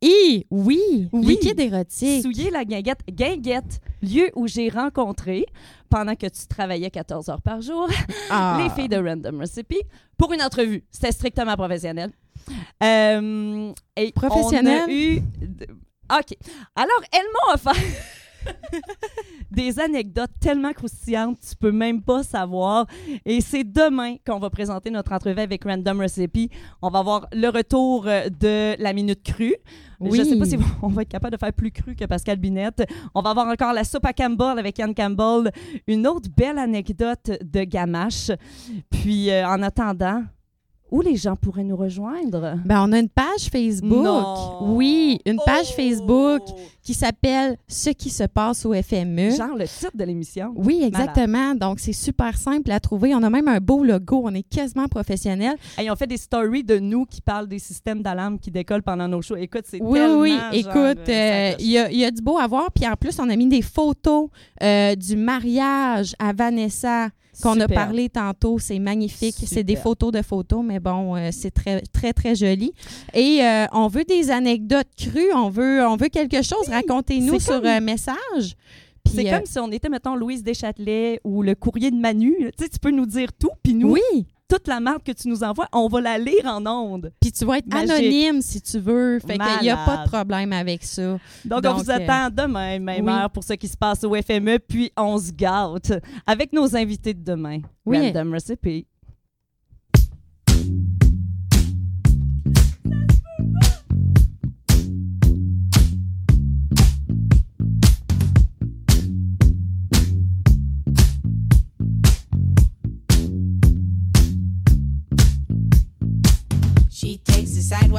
Et 0.00 0.46
oui, 0.50 1.08
liquide 1.12 1.58
érotique. 1.58 2.22
Souiller 2.22 2.50
la 2.50 2.64
guinguette. 2.64 3.00
Guinguette, 3.10 3.80
lieu 4.00 4.30
où 4.36 4.46
j'ai 4.46 4.68
rencontré, 4.68 5.44
pendant 5.90 6.14
que 6.14 6.26
tu 6.26 6.46
travaillais 6.48 6.88
14 6.90 7.28
heures 7.30 7.42
par 7.42 7.60
jour, 7.60 7.88
Ah. 8.30 8.60
les 8.62 8.70
filles 8.70 8.88
de 8.88 8.96
Random 8.96 9.40
Recipe 9.40 9.74
pour 10.16 10.32
une 10.32 10.40
entrevue. 10.42 10.84
C'était 10.90 11.12
strictement 11.12 11.56
professionnel. 11.56 12.12
Euh, 12.82 13.72
et 13.96 14.12
Professionnel? 14.12 14.82
on 14.86 14.88
a 14.88 14.92
eu... 14.92 15.16
OK. 15.18 16.36
Alors, 16.76 17.02
elles 17.12 17.26
m'ont 17.26 17.54
offert 17.54 17.74
des 19.50 19.80
anecdotes 19.80 20.30
tellement 20.40 20.72
croustillantes, 20.72 21.38
tu 21.40 21.56
peux 21.56 21.72
même 21.72 22.02
pas 22.02 22.22
savoir. 22.22 22.86
Et 23.24 23.40
c'est 23.40 23.64
demain 23.64 24.16
qu'on 24.26 24.38
va 24.38 24.50
présenter 24.50 24.90
notre 24.90 25.12
entrevue 25.12 25.40
avec 25.40 25.64
Random 25.64 26.00
Recipe. 26.00 26.52
On 26.82 26.90
va 26.90 27.00
avoir 27.00 27.26
le 27.32 27.48
retour 27.48 28.06
euh, 28.06 28.28
de 28.28 28.80
la 28.80 28.92
minute 28.92 29.22
crue. 29.22 29.56
Oui. 30.00 30.18
Je 30.18 30.24
sais 30.24 30.38
pas 30.38 30.44
si 30.44 30.58
on 30.82 30.88
va 30.88 31.02
être 31.02 31.08
capable 31.08 31.34
de 31.34 31.40
faire 31.40 31.52
plus 31.52 31.72
cru 31.72 31.94
que 31.96 32.04
Pascal 32.04 32.38
Binette. 32.38 32.84
On 33.14 33.22
va 33.22 33.30
avoir 33.30 33.48
encore 33.48 33.72
la 33.72 33.84
soupe 33.84 34.04
à 34.04 34.12
Campbell 34.12 34.58
avec 34.58 34.78
Yann 34.78 34.94
Campbell. 34.94 35.50
Une 35.86 36.06
autre 36.06 36.28
belle 36.36 36.58
anecdote 36.58 37.30
de 37.42 37.64
Gamache. 37.64 38.30
Puis, 38.90 39.30
euh, 39.30 39.46
en 39.46 39.62
attendant, 39.62 40.22
où 40.90 41.00
les 41.00 41.16
gens 41.16 41.36
pourraient 41.36 41.64
nous 41.64 41.76
rejoindre? 41.76 42.54
Ben, 42.64 42.82
on 42.86 42.92
a 42.92 42.98
une 42.98 43.08
page 43.08 43.48
Facebook. 43.52 44.02
Non. 44.04 44.74
Oui, 44.74 45.20
une 45.26 45.38
page 45.44 45.66
Oh! 45.70 45.74
Facebook 45.76 46.42
qui 46.82 46.94
s'appelle 46.94 47.56
Ce 47.66 47.90
qui 47.90 48.08
se 48.10 48.24
passe 48.24 48.64
au 48.64 48.72
FME. 48.72 49.30
Genre 49.30 49.54
le 49.56 49.66
titre 49.66 49.94
de 49.94 50.04
l'émission. 50.04 50.52
Oui, 50.56 50.80
exactement. 50.82 51.54
Donc, 51.54 51.80
c'est 51.80 51.92
super 51.92 52.36
simple 52.38 52.70
à 52.70 52.80
trouver. 52.80 53.14
On 53.14 53.22
a 53.22 53.28
même 53.30 53.48
un 53.48 53.58
beau 53.60 53.84
logo. 53.84 54.22
On 54.24 54.34
est 54.34 54.42
quasiment 54.48 54.88
professionnel. 54.88 55.56
Hey, 55.76 55.90
on 55.90 55.96
fait 55.96 56.06
des 56.06 56.16
stories 56.16 56.64
de 56.64 56.78
nous 56.78 57.04
qui 57.04 57.20
parlent 57.20 57.48
des 57.48 57.58
systèmes 57.58 58.02
d'alarme 58.02 58.38
qui 58.38 58.50
décollent 58.50 58.82
pendant 58.82 59.06
nos 59.08 59.20
shows. 59.20 59.36
Écoute, 59.36 59.64
c'est 59.66 59.82
Oui, 59.82 59.98
tellement 59.98 60.20
oui. 60.20 60.30
genre, 60.30 60.52
Écoute, 60.52 61.08
euh, 61.08 61.10
euh, 61.10 61.50
ça 61.50 61.56
coche. 61.56 61.64
il 61.64 61.70
y, 61.70 61.78
a, 61.78 61.90
il 61.90 61.98
y 61.98 62.04
a 62.04 62.10
du 62.10 62.22
beau 62.22 62.38
à 62.38 62.46
voir. 62.46 62.70
Puis 62.74 62.86
en 62.88 62.94
plus, 62.94 63.18
on 63.20 63.28
a 63.28 63.36
mis 63.36 63.48
des 63.48 63.62
photos 63.62 64.28
euh, 64.62 64.94
du 64.94 65.16
mariage 65.16 66.14
à 66.18 66.32
Vanessa 66.32 67.08
qu'on 67.42 67.58
a 67.60 67.68
parlé 67.68 68.08
tantôt. 68.08 68.58
C'est 68.58 68.78
magnifique. 68.78 69.36
C'est 69.46 69.64
des 69.64 69.76
photos 69.76 70.12
de 70.12 70.22
photos, 70.22 70.62
mais 70.64 70.80
bon, 70.80 71.16
euh, 71.16 71.28
c'est 71.32 71.50
très, 71.50 71.80
très, 71.92 72.12
très 72.12 72.34
joli. 72.34 72.72
Et 73.14 73.40
euh, 73.42 73.66
on 73.72 73.88
veut 73.88 74.04
des 74.04 74.30
anecdotes 74.30 74.88
crues. 74.96 75.32
On 75.34 75.48
veut, 75.48 75.84
on 75.86 75.96
veut 75.96 76.08
quelque 76.08 76.42
chose. 76.42 76.68
Racontez-nous 76.68 77.38
sur 77.40 77.54
comme- 77.60 77.66
un 77.66 77.80
message. 77.80 78.56
Puis, 79.04 79.14
C'est 79.16 79.32
euh, 79.32 79.36
comme 79.38 79.46
si 79.46 79.58
on 79.58 79.70
était, 79.72 79.88
mettons, 79.88 80.14
Louise 80.16 80.42
Deschâtelet 80.42 81.20
ou 81.24 81.42
le 81.42 81.54
courrier 81.54 81.90
de 81.90 81.96
Manu. 81.96 82.34
Tu 82.58 82.64
sais, 82.64 82.68
tu 82.68 82.78
peux 82.78 82.90
nous 82.90 83.06
dire 83.06 83.32
tout, 83.32 83.50
puis 83.62 83.74
nous, 83.74 83.92
Oui. 83.92 84.26
Toute 84.48 84.66
la 84.66 84.80
marque 84.80 85.04
que 85.04 85.12
tu 85.12 85.28
nous 85.28 85.44
envoies, 85.44 85.68
on 85.72 85.88
va 85.88 86.00
la 86.00 86.18
lire 86.18 86.46
en 86.46 86.66
ondes. 86.66 87.12
Puis 87.20 87.30
tu 87.30 87.44
vas 87.44 87.58
être 87.58 87.66
Magique. 87.66 87.90
anonyme 87.90 88.40
si 88.40 88.60
tu 88.60 88.78
veux. 88.78 89.18
Fait 89.20 89.38
qu'il 89.38 89.62
n'y 89.62 89.70
a 89.70 89.76
pas 89.76 89.98
de 89.98 90.08
problème 90.08 90.52
avec 90.52 90.82
ça. 90.82 91.18
Donc, 91.44 91.64
on 91.64 91.74
vous 91.74 91.90
euh, 91.90 91.94
attend 91.94 92.30
demain, 92.34 92.78
même 92.78 93.04
oui. 93.04 93.12
heure, 93.12 93.30
pour 93.30 93.44
ce 93.44 93.52
qui 93.54 93.68
se 93.68 93.76
passe 93.76 94.02
au 94.04 94.14
FME, 94.14 94.58
puis 94.58 94.90
on 94.96 95.18
se 95.18 95.30
gâte 95.32 95.92
avec 96.26 96.52
nos 96.52 96.74
invités 96.74 97.14
de 97.14 97.22
demain. 97.22 97.60
Oui. 97.84 97.98
Random 97.98 98.32
Recipe. 98.32 98.86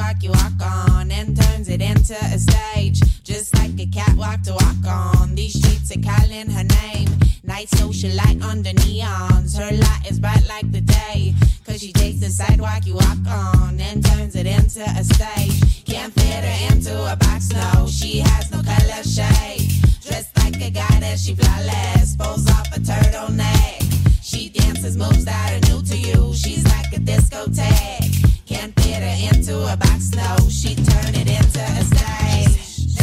Sidewalk 0.00 0.22
you 0.22 0.30
walk 0.30 0.62
on 0.62 1.10
and 1.10 1.36
turns 1.40 1.68
it 1.68 1.80
into 1.80 2.14
a 2.14 2.38
stage. 2.38 3.00
Just 3.22 3.54
like 3.56 3.78
a 3.78 3.86
catwalk 3.86 4.42
to 4.42 4.52
walk 4.52 4.86
on. 4.86 5.34
These 5.34 5.54
streets 5.58 5.94
are 5.94 6.00
calling 6.00 6.50
her 6.50 6.64
name. 6.64 7.08
Night 7.44 7.68
socialite 7.70 8.42
under 8.42 8.70
neons. 8.70 9.56
Her 9.56 9.76
light 9.76 10.10
is 10.10 10.18
bright 10.18 10.46
like 10.48 10.70
the 10.72 10.80
day. 10.80 11.34
Cause 11.66 11.80
she 11.80 11.92
takes 11.92 12.20
the 12.20 12.30
sidewalk 12.30 12.86
you 12.86 12.94
walk 12.94 13.26
on 13.28 13.78
and 13.80 14.04
turns 14.04 14.36
it 14.36 14.46
into 14.46 14.82
a 14.82 15.04
stage. 15.04 15.84
Can't 15.84 16.12
fit 16.14 16.44
her 16.44 16.74
into 16.74 16.94
a 17.12 17.16
box, 17.16 17.50
no. 17.52 17.86
She 17.86 18.20
has 18.20 18.50
no 18.50 18.62
color 18.62 19.02
shade. 19.02 19.68
Dressed 20.02 20.36
like 20.38 20.60
a 20.62 20.70
goddess, 20.70 21.24
she 21.26 21.34
flawless. 21.34 22.16
Pulls 22.16 22.48
off 22.50 22.68
a 22.76 22.80
turtleneck. 22.80 23.82
She 24.22 24.48
dances 24.48 24.96
moves 24.96 25.24
that 25.24 25.52
are 25.52 25.62
new 25.70 25.82
to 25.82 25.96
you. 25.96 26.34
She's 26.34 26.64
like 26.64 26.92
a 26.92 27.00
discotheque. 27.00 28.29
Can't 28.50 28.74
fit 28.80 29.00
her 29.00 29.28
into 29.28 29.56
a 29.72 29.76
box, 29.76 30.10
no. 30.10 30.36
She 30.48 30.74
turned 30.74 31.16
it 31.16 31.28
into 31.28 31.60
a 31.60 31.84
stage. 31.84 32.96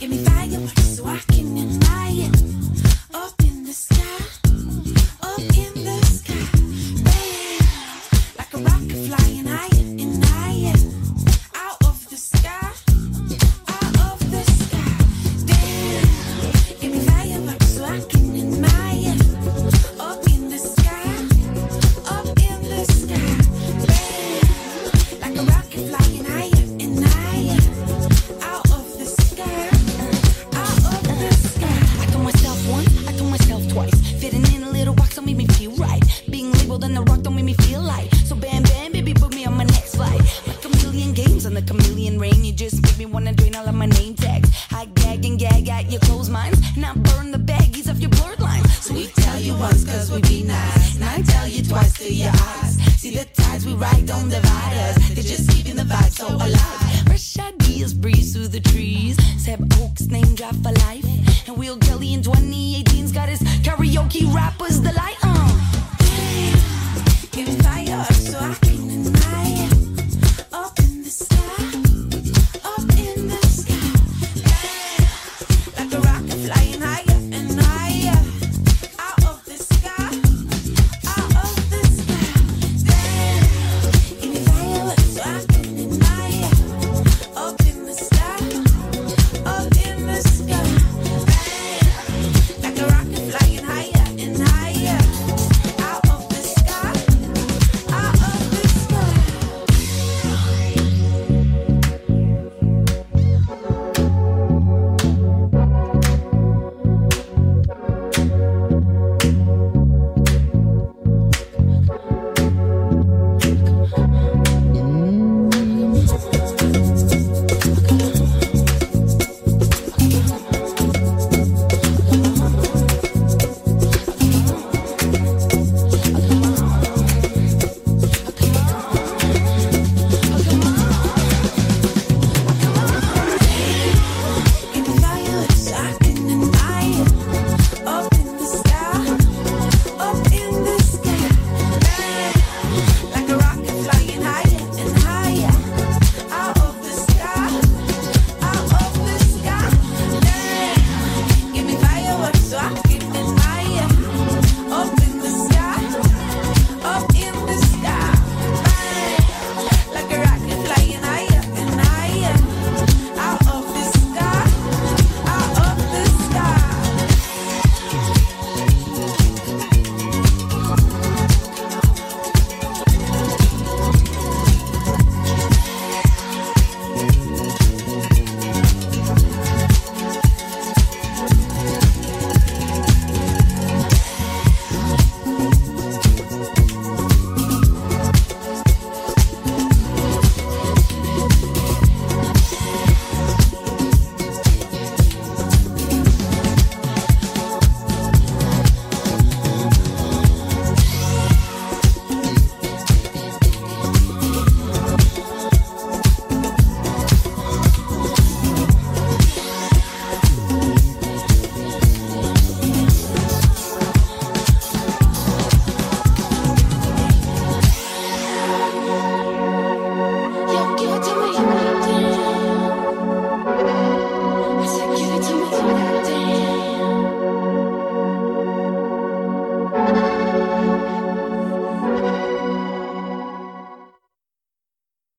Give 0.00 0.08
me 0.08 0.24
fireworks 0.24 0.96
so 0.96 1.04
I 1.04 1.18
can 1.28 1.58
admire 1.58 2.35